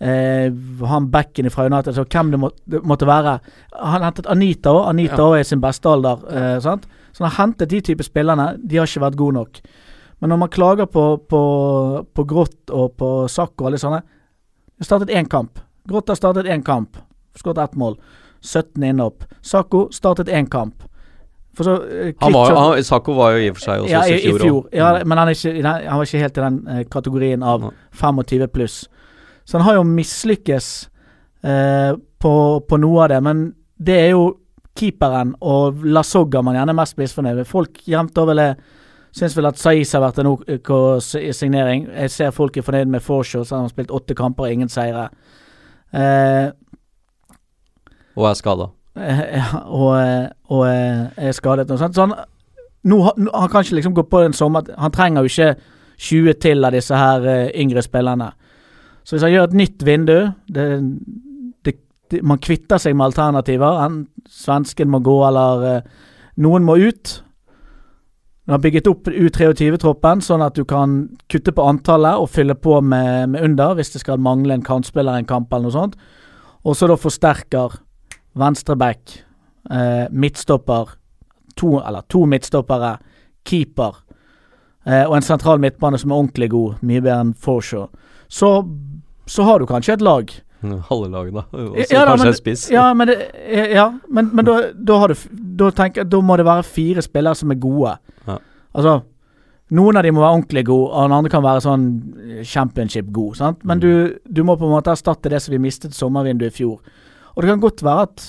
[0.00, 0.52] eh,
[0.88, 3.38] han backen fra United, så hvem det, må, det måtte være.
[3.80, 4.88] Han hentet Anita òg.
[4.90, 5.30] Anita Ja.
[5.36, 6.24] er i sin beste alder.
[6.28, 6.86] Eh, sant?
[7.12, 8.56] Så han har hentet de type spillerne.
[8.64, 9.60] De har ikke vært gode nok.
[10.22, 11.42] Men når man klager på, på,
[12.14, 13.98] på Grått og på Sakko og alle sånne
[14.78, 15.58] Det startet én kamp.
[15.90, 16.96] Grått har startet én kamp.
[17.38, 17.96] Skåret ett mål.
[18.42, 19.24] 17 innhopp.
[19.42, 20.84] Sakko startet én kamp.
[21.58, 24.02] For så eh, Han var, han, Sako var jo i og for seg også ja,
[24.08, 24.62] i, i fjor.
[24.62, 24.76] også.
[24.78, 25.08] Ja, Mm.
[25.08, 27.72] men han, er ikke, han var ikke helt i den uh, kategorien av Nei.
[28.00, 28.76] 25 pluss.
[29.44, 30.68] Så han har jo mislykkes
[31.44, 31.92] uh,
[32.22, 32.34] på,
[32.68, 33.42] på noe av det, men
[33.76, 34.22] det er jo
[34.78, 37.50] keeperen og Lasogga man gjerne er mest misfornøyd med.
[37.50, 38.48] Folk jevnt over det
[39.12, 40.70] syns vel at Saiz har vært en OK
[41.36, 41.88] signering.
[41.92, 44.72] Jeg ser folk er fornøyd med Forshaw, så han har spilt åtte kamper og ingen
[44.72, 45.08] seire.
[45.92, 46.52] Eh,
[48.16, 48.70] Og er skada.
[48.96, 51.96] Eh, og, eh, og eh, er skadet og sånt.
[51.96, 52.14] Så han,
[52.84, 55.54] nå, han kan ikke liksom gå på en sommer Han trenger jo ikke
[56.02, 58.32] 20 til av disse her yngre spillerne.
[59.04, 60.66] Så hvis han gjør et nytt vindu det,
[61.64, 61.74] det,
[62.10, 63.80] det, Man kvitter seg med alternativer.
[63.86, 65.82] En, svensken må gå, eller
[66.36, 67.22] noen må ut.
[68.42, 70.96] Du har bygget opp U23-troppen, sånn at du kan
[71.30, 75.14] kutte på antallet og fylle på med, med under hvis det skal mangle en kantspiller
[75.14, 75.94] i en kamp eller noe sånt.
[76.66, 77.76] Og så da forsterker
[78.38, 79.18] venstreback,
[79.70, 80.96] eh, midtstopper,
[81.54, 82.96] to, eller to midtstoppere,
[83.46, 84.00] keeper
[84.86, 87.86] eh, og en sentral midtbane som er ordentlig god, mye bedre enn Forshaw.
[88.26, 88.56] Så
[89.26, 90.32] så har du kanskje et lag.
[90.88, 91.44] Halve laget, da.
[91.52, 92.70] Og Ja, kanskje men- en spiss.
[92.70, 93.16] Ja, men, det,
[93.74, 95.14] ja, men, men da, da har du
[95.62, 97.96] Da tenker Da må det være fire spillere som er gode.
[98.26, 98.38] Ja.
[98.74, 99.02] Altså
[99.72, 101.84] Noen av de må være ordentlig gode, og den andre kan være sånn
[102.20, 103.36] eh, championship god.
[103.38, 103.62] Sant?
[103.64, 103.80] Men Mm.
[103.80, 106.78] du, du må på en måte erstatte det som vi mistet sommervinduet i fjor.
[107.34, 108.26] Og det kan godt være at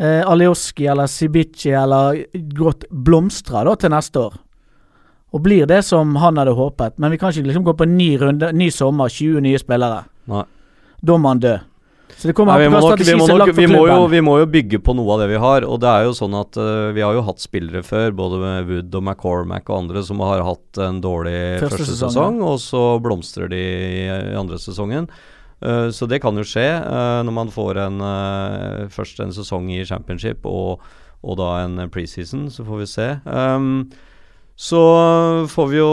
[0.00, 2.22] eh, Alioski eller Sibici eller
[2.56, 4.38] godt blomstrer da til neste år.
[5.34, 6.96] Og blir det som han hadde håpet.
[6.98, 10.04] Men vi kan ikke liksom gå på en ny runde, ny sommer, 20 nye spillere.
[10.32, 10.44] Nei.
[11.02, 11.58] Da må han dø.
[12.22, 14.02] Så det kommer Nei, an på hva strategi som er lagt vi, for må jo,
[14.12, 15.64] vi må jo bygge på noe av det vi har.
[15.66, 18.68] Og det er jo sånn at uh, vi har jo hatt spillere før, både med
[18.68, 21.34] Wood og McCormack og andre, som har hatt en dårlig
[21.64, 25.10] Første første, sesong, sesong, og så blomstrer de i, i andre sesongen.
[25.62, 28.06] Eh, så det kan jo skje uh, når man får en
[28.94, 30.86] først en sesong i championship og,
[31.26, 33.08] og da en preseason, så får vi se.
[33.26, 33.90] Um,
[34.62, 34.80] så
[35.50, 35.88] får vi jo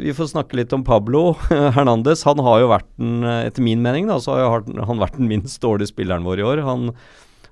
[0.00, 1.34] Vi får snakke litt om Pablo
[1.76, 2.22] Hernandez.
[2.24, 5.60] Han har jo vært den, etter min mening, da, så har han- vært den minst
[5.60, 6.62] dårlige spilleren vår i år.
[6.64, 6.88] Han,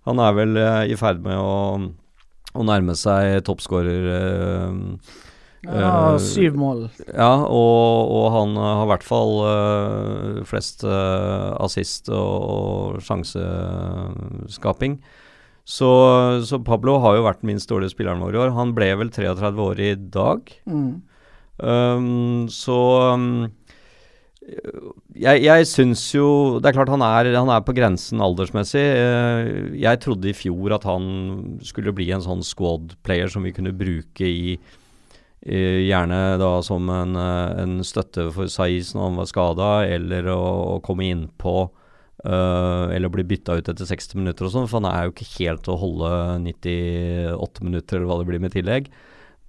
[0.09, 1.53] han er vel eh, i ferd med å,
[2.57, 4.09] å nærme seg toppskårer.
[4.17, 4.73] eh,
[5.69, 6.81] Ja, eh, syv mål.
[7.07, 14.97] ja, og, og han har i hvert fall uh, flest uh, assist og, og sjanseskaping.
[15.63, 15.89] Så,
[16.49, 18.55] så Pablo har jo vært den minst dårlige spilleren vår i år.
[18.57, 20.51] Han ble vel 33 år i dag.
[20.67, 20.93] Mm.
[21.63, 22.79] Um, så
[23.15, 23.29] um,
[24.43, 28.83] jeg, jeg syns jo Det er klart han er, han er på grensen aldersmessig.
[28.83, 31.05] Eh, jeg trodde i fjor at han
[31.63, 37.15] skulle bli en sånn squad-player som vi kunne bruke i eh, Gjerne da som en,
[37.15, 40.43] eh, en støtte for Saiz når han var skada, eller å,
[40.75, 41.82] å komme innpå uh,
[42.23, 45.65] eller bli bytta ut etter 60 minutter og sånn, for han er jo ikke helt
[45.67, 46.11] til å holde
[46.45, 48.93] 98 minutter, eller hva det blir med tillegg.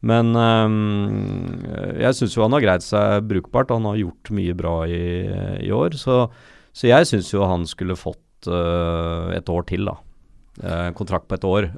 [0.04, 1.64] Men um,
[1.96, 3.72] jeg syns jo han har greid seg brukbart.
[3.72, 5.04] Han har gjort mye bra i,
[5.64, 5.96] i år.
[6.00, 6.26] Så,
[6.76, 9.96] så jeg syns jo han skulle fått uh, et år til, da.
[10.60, 11.70] Uh, kontrakt på et år.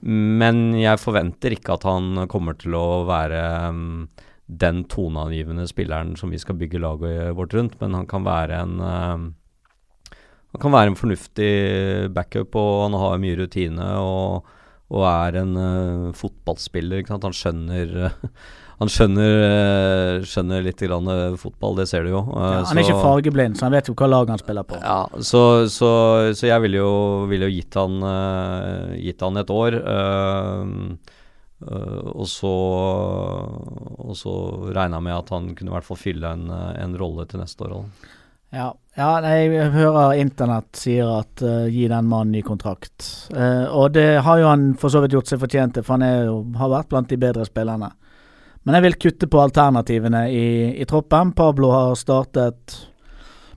[0.00, 3.40] Men jeg forventer ikke at han kommer til å være
[3.70, 4.08] um,
[4.50, 8.80] den toneangivende spilleren som vi skal bygge laget vårt rundt, men han kan være en
[10.50, 11.52] han kan være en fornuftig
[12.14, 13.92] backup, og han har mye rutine.
[14.00, 14.56] og
[14.90, 17.06] og er en uh, fotballspiller.
[17.10, 18.26] Han skjønner uh,
[18.80, 22.22] Han skjønner, uh, skjønner litt grann, uh, fotball, det ser du jo.
[22.32, 24.78] Ja, han er ikke fargeblind, så han vet jo hva lag han spiller på.
[24.80, 25.90] Ja, så, så,
[26.32, 26.94] så jeg ville jo,
[27.28, 28.00] vil jo gitt, han,
[28.96, 29.76] gitt han et år.
[31.60, 32.54] Og så
[34.00, 34.32] Og så
[34.72, 37.68] regna jeg med at han kunne i hvert fall fylle en, en rolle til neste
[37.68, 37.82] år.
[37.82, 38.16] også.
[38.50, 43.06] Ja, ja jeg hører internett sier at uh, gi den mannen ny kontrakt.
[43.30, 46.06] Uh, og det har jo han for så vidt gjort seg fortjent til, for han
[46.06, 47.92] er jo, har vært blant de bedre spillerne.
[48.66, 50.46] Men jeg vil kutte på alternativene i,
[50.82, 51.30] i troppen.
[51.36, 52.80] Pablo har startet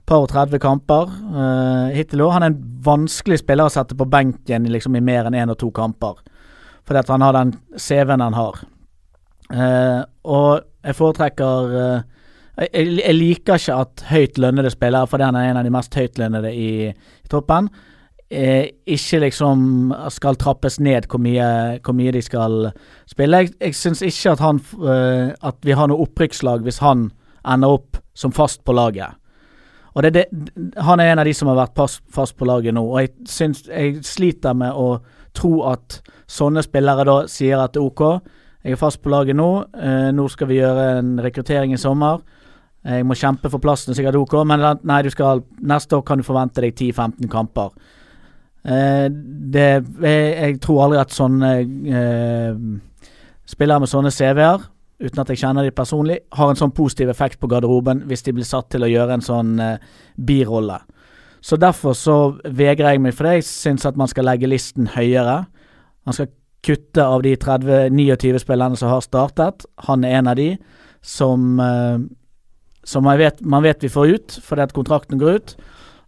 [0.06, 2.30] par og 30 kamper uh, hittil i.
[2.30, 5.58] Han er en vanskelig spiller å sette på benken liksom, i mer enn én og
[5.60, 6.22] to kamper.
[6.86, 8.58] Fordi at han har den CV-en han har.
[10.28, 10.50] Og
[10.84, 12.02] jeg foretrekker
[12.58, 12.68] jeg,
[13.00, 16.52] jeg- liker ikke at høyt lønnede spillere, fordi han er en av de mest høytlønnede
[16.54, 17.68] i, i toppen,
[18.30, 22.70] eh, ikke liksom skal trappes ned hvor mye, hvor mye de skal
[23.10, 23.42] spille.
[23.44, 27.10] Jeg, jeg syns ikke at, han, eh, at vi har noe opprykkslag hvis han
[27.46, 29.14] ender opp som fast på laget.
[29.94, 30.24] Og det, det,
[30.82, 33.12] Han er en av de som har vært pass, fast på laget nå, og jeg,
[33.30, 34.96] syns, jeg sliter med å
[35.34, 36.00] tro at
[36.30, 38.02] sånne spillere da sier at det er ok,
[38.64, 42.22] jeg er fast på laget nå, eh, nå skal vi gjøre en rekruttering i sommer.
[42.84, 46.60] Jeg må kjempe for plassen, sikkert ok, men nei, skal, neste år kan du forvente
[46.60, 47.72] deg 10-15 kamper.
[48.64, 49.06] Eh,
[49.54, 49.68] det,
[50.04, 52.60] jeg, jeg tror aldri at sånne eh,
[53.48, 54.66] spillere med sånne CV-er,
[55.04, 58.36] uten at jeg kjenner dem personlig, har en sånn positiv effekt på garderoben hvis de
[58.36, 60.78] blir satt til å gjøre en sånn eh, birolle.
[61.44, 63.38] Så derfor så vegrer jeg meg for det.
[63.40, 65.42] Jeg syns at man skal legge listen høyere.
[66.08, 66.30] Man skal
[66.64, 69.66] kutte av de 30-29 spillerne som har startet.
[69.88, 70.54] Han er en av de
[71.04, 72.06] som eh,
[72.84, 75.56] som vet, man vet vi får ut, fordi at kontrakten går ut.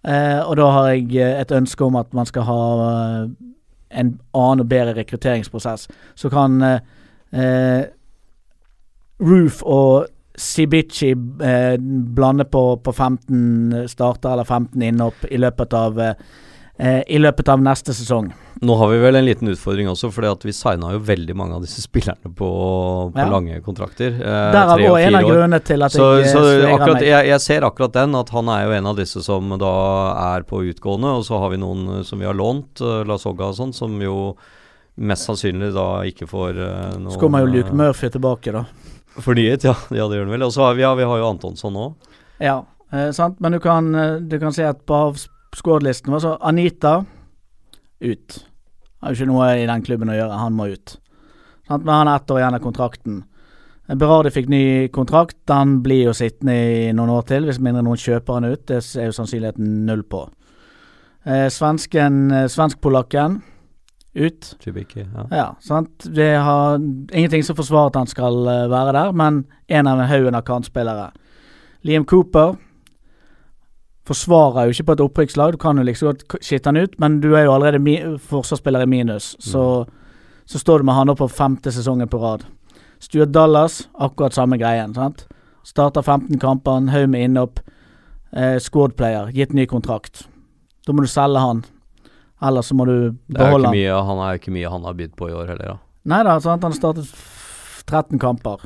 [0.06, 3.22] Eh, og da har jeg eh, et ønske om at man skal ha eh,
[4.00, 5.88] en annen og bedre rekrutteringsprosess.
[6.14, 6.80] Så kan eh,
[7.32, 7.82] eh,
[9.24, 10.06] Roof og
[10.36, 11.76] Sibici eh,
[12.16, 16.26] blande på, på 15 starter eller 15 innhopp i løpet av eh,
[16.78, 18.32] eh, I løpet av neste sesong.
[18.64, 21.64] Nå har vi vel en liten utfordring også, at vi signa jo veldig mange av
[21.64, 22.48] disse spillerne på,
[23.12, 23.28] på Ja.
[23.30, 24.16] lange kontrakter.
[24.16, 27.08] Eh, Derav og òg en av grunnene til at Så, jeg så eh, akkurat, meg.
[27.08, 29.72] jeg, jeg ser akkurat den, at han er jo en av disse som da
[30.36, 31.16] er på utgående.
[31.20, 33.74] Og så har vi noen eh, som vi har lånt, uh, La Soga og sånn,
[33.76, 34.36] som jo
[34.96, 38.64] mest sannsynlig da ikke får uh, noe Så kommer jo Luke Murphy tilbake, da.
[39.20, 39.76] Fornyet, ja.
[39.98, 40.46] ja det gjør han vel.
[40.48, 42.14] Og så har vi, ja, vi har jo Antonsson òg.
[42.40, 42.62] Ja,
[42.92, 43.40] Eh, sant?
[43.40, 44.94] Men du kan, eh, du kan si at på
[45.56, 46.98] skårlisten var så Anita
[48.00, 48.36] ut.
[49.00, 50.98] Har jo ikke noe i den klubben å gjøre, han må ut.
[51.68, 51.84] Sant?
[51.84, 53.24] Men han har ett år igjen av kontrakten.
[53.86, 58.00] Berardi fikk ny kontrakt, Han blir jo sittende i noen år til, hvis mindre noen
[58.00, 58.66] kjøper han ut.
[58.66, 60.24] Det er jo sannsynligheten null på.
[61.24, 63.42] Eh, svensken, eh, svensk-polakken
[64.14, 64.56] ut.
[64.62, 65.26] Chibiki, ja.
[65.30, 66.06] Ja, sant.
[66.14, 70.34] Det har ingenting som forsvarer at han skal eh, være der, men en av haugen
[70.34, 71.12] av kantspillere.
[71.82, 72.56] Liam Cooper
[74.06, 75.52] forsvarer jo ikke på et opprykkslag.
[75.56, 78.90] Du kan jo liksom godt skitte han ut, men du er jo allerede forsvarsspiller i
[78.90, 79.32] minus.
[79.42, 79.86] Så,
[80.46, 82.44] så står du med han opp på femte sesongen på rad.
[83.02, 84.94] Stuart Dallas, akkurat samme greien.
[84.94, 85.26] sant?
[85.66, 87.60] Starter 15 kamper, en haug med innhopp.
[88.32, 90.26] Eh, squad-player, gitt ny kontrakt.
[90.86, 91.64] Da må du selge han.
[92.42, 93.74] Eller så må du Det beholde han.
[93.76, 95.76] mye, han er jo ikke mye han har bydd på i år heller, da.
[96.06, 96.62] Nei da, sant?
[96.62, 97.10] han har startet
[97.86, 98.60] 13 kamper.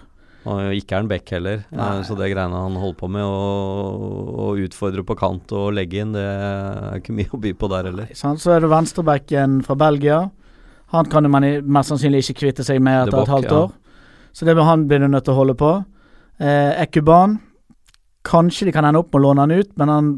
[0.48, 2.02] Og ikke er han back heller, eh, Nei.
[2.08, 6.24] så det greiene han holder på med, å utfordre på kant og legge inn, det
[6.24, 8.14] er ikke mye å by på der heller.
[8.16, 10.22] Så er det venstrebacken fra Belgia.
[10.94, 13.60] Han kan jo man mest sannsynlig ikke kvitte seg med etter et halvt halvt ja.
[13.66, 13.76] år.
[14.32, 15.76] Så det vil han bli nødt til å holde på.
[16.40, 17.38] Eh, Ekuban
[18.24, 20.08] Kanskje de kan ende opp med å låne han ut, men han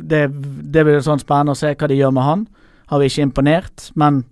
[0.00, 0.24] det,
[0.72, 2.46] det blir sånn spennende å se hva de gjør med han.
[2.90, 4.24] Har vi ikke imponert, men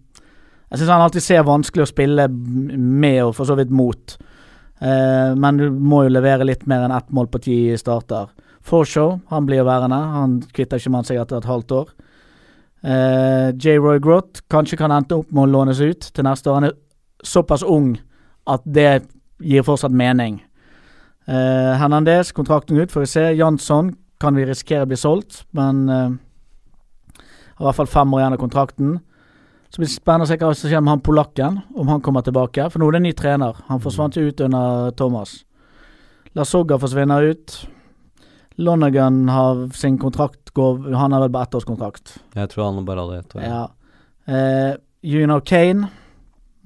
[0.68, 4.16] jeg syns han alltid ser vanskelig å spille med og for så vidt mot.
[4.80, 8.30] Eh, men du må jo levere litt mer enn ett mål på ti starter.
[8.68, 9.98] Forshow, han blir jo værende.
[10.14, 11.94] Han kvitter ikke med seg etter et halvt år.
[12.82, 13.78] Eh, J.
[13.78, 16.60] Roy Grott kanskje kan ende opp med å lånes ut til neste år.
[16.60, 16.76] Han er
[17.26, 17.96] såpass ung
[18.48, 19.08] at det
[19.42, 20.38] gir fortsatt mening.
[21.28, 23.24] Eh, Hernandez, kontrakten ut, får vi se.
[23.36, 26.14] Jansson kan vi risikere bli solgt, men eh,
[27.58, 28.96] har i hvert fall fem år igjen av kontrakten.
[29.68, 32.24] Så blir det spennende å se hva som skjer med han polakken, om han kommer
[32.24, 32.70] tilbake.
[32.72, 33.58] For nå er det en ny trener.
[33.68, 35.42] Han forsvant jo ut under Thomas.
[36.38, 37.56] Lasogga forsvinner ut.
[38.58, 42.16] Lonergan har sin kontrakt går Han har vel bare ettårskontrakt.
[42.34, 43.44] Jeg tror han bare hadde ett år.
[43.44, 43.64] Ja.
[44.26, 45.90] Eh, you know Kane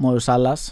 [0.01, 0.71] må jo selges.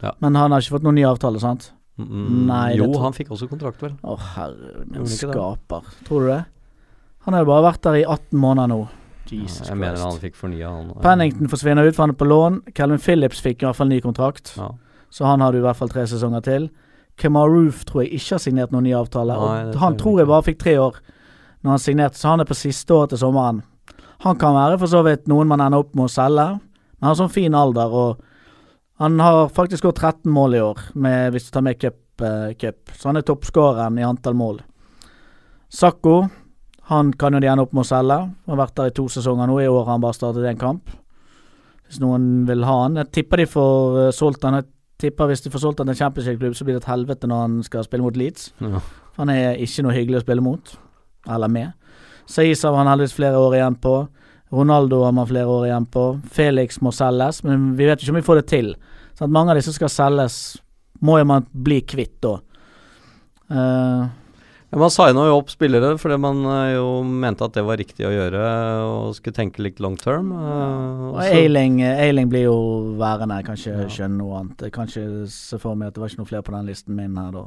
[0.00, 0.14] Ja.
[0.24, 1.72] Men han har ikke fått noen ny avtale, sant?
[2.00, 3.92] Mm, Nei, jo, han fikk også kontrakt, vel.
[4.02, 5.86] Å, herre min skaper.
[6.08, 6.40] Tror du det?
[7.26, 8.80] Han har jo bare vært der i 18 måneder nå.
[9.32, 10.90] Jesus jeg mener han fikk fornya, han.
[11.02, 12.58] Pennington forsvinner ut, for han er på lån.
[12.74, 14.70] Calvin Phillips fikk i hvert fall ny kontrakt, Ja.
[15.10, 16.70] så han har du i hvert fall tre sesonger til.
[17.16, 19.32] Kemar Roof tror jeg ikke har signert noen ny avtale.
[19.32, 20.32] Nei, og han tror jeg tror jeg ikke.
[20.34, 20.94] bare fikk tre år
[21.64, 23.62] når han signerte, så han er på siste år til sommeren.
[24.20, 27.08] Han kan være for så vidt noen man ender opp med å selge, men han
[27.08, 28.20] har sånn fin alder, og
[28.98, 32.52] han har faktisk gått 13 mål i år, med, hvis du tar med cup, eh,
[32.54, 32.76] cup.
[32.94, 34.60] Så han er toppskåreren i antall mål.
[35.70, 36.28] Sakko,
[36.90, 38.18] han kan jo de ende opp med å selge.
[38.28, 40.60] Han har vært der i to sesonger nå, i år har han bare startet én
[40.60, 40.90] kamp.
[41.88, 42.98] Hvis noen vil ha han.
[43.00, 44.58] Jeg tipper de får eh, solgt han.
[44.60, 44.68] Jeg
[45.06, 47.40] tipper hvis de får solgt han til en championship-klubb, så blir det et helvete når
[47.44, 48.50] han skal spille mot Leeds.
[48.64, 48.82] Ja.
[49.16, 50.74] Han er ikke noe hyggelig å spille mot,
[51.30, 51.72] eller med.
[52.30, 53.94] Saiz har han heldigvis flere år igjen på.
[54.54, 56.04] Ronaldo har man flere år igjen på.
[56.32, 58.74] Felix må selges, men vi vet ikke om vi får det til.
[59.18, 60.58] Sånn mange av disse skal selges,
[61.04, 62.34] må jo man bli kvitt da.
[63.50, 64.04] Eh,
[64.74, 68.08] Ja, man signa jo opp spillere fordi man eh, jo mente at det var riktig
[68.08, 68.40] å gjøre,
[68.90, 70.32] og skulle tenke litt long term.
[70.34, 72.56] eh, og Eiling, Eiling blir jo
[72.98, 73.86] værende, jeg kan ikke Ja.
[73.98, 74.64] skjønne noe annet.
[74.66, 76.96] Jeg kan ikke se for meg at det var ikke noe flere på den listen
[76.98, 77.44] min her da.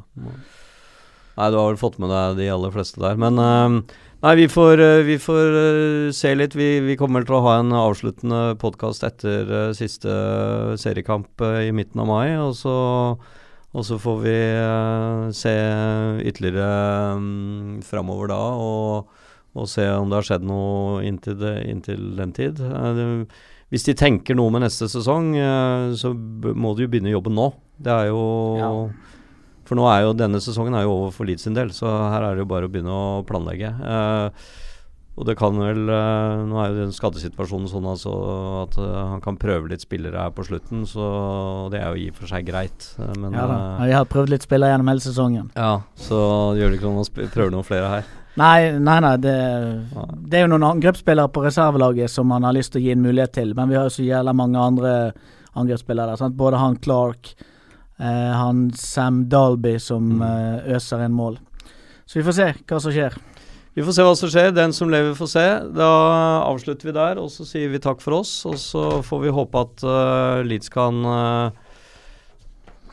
[1.38, 3.18] Nei, du har vel fått med deg de aller fleste der.
[3.20, 6.56] Men eh, nei, vi får, eh, vi får eh, se litt.
[6.58, 10.08] Vi, vi kommer til å ha en avsluttende podkast etter eh, siste
[10.80, 12.38] seriekamp eh, i midten av mai.
[12.42, 12.74] Og så,
[13.76, 15.54] og så får vi eh, se
[16.30, 22.10] ytterligere um, framover da, og, og se om det har skjedd noe inntil, det, inntil
[22.18, 22.62] den tid.
[22.64, 23.12] Eh,
[23.74, 27.52] hvis de tenker noe med neste sesong, eh, så må de jo begynne jobben nå.
[27.78, 28.24] Det er jo
[28.62, 28.72] Ja.
[29.68, 32.24] For nå er jo denne sesongen er jo over for Leeds sin del, så her
[32.24, 33.68] er det jo bare å begynne å planlegge.
[33.68, 34.46] Eh,
[35.18, 38.12] og det kan vel eh, Nå er jo den skadesituasjonen sånn altså
[38.64, 41.08] at eh, han kan prøve litt spillere her på slutten, så
[41.74, 42.92] det er jo i og for seg greit.
[43.02, 43.58] Eh, men Ja da.
[43.86, 45.50] Vi har prøvd litt spillere gjennom hele sesongen.
[45.58, 46.22] ja, så
[46.60, 48.06] gjør det ikke noe å prøve noen flere her.
[48.38, 49.34] Nei, nei, nei det,
[50.30, 53.02] det er jo noen angrepsspillere på reservelaget som man har lyst til å gi en
[53.02, 54.92] mulighet til, men vi har jo så jævla mange andre
[55.58, 56.20] angrepsspillere der.
[56.22, 56.36] Sant?
[56.38, 57.32] Både han Clark,
[57.98, 60.22] eh, han Sam Dalby som Mm.
[60.22, 61.40] eh, øser inn mål.
[62.06, 63.18] Så vi får se hva som skjer.
[63.78, 64.48] Vi får se hva som skjer.
[64.58, 65.46] Den som lever, får se.
[65.78, 65.88] Da
[66.48, 68.32] avslutter vi der, og så sier vi takk for oss.
[68.50, 71.54] Og så får vi håpe at uh, Leeds kan uh,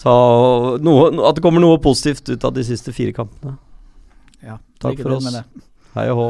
[0.03, 0.16] ta
[0.85, 3.57] noe At det kommer noe positivt ut av de siste fire kampene.
[4.45, 5.32] Ja, Takk for oss.
[5.97, 6.28] Hei og hå.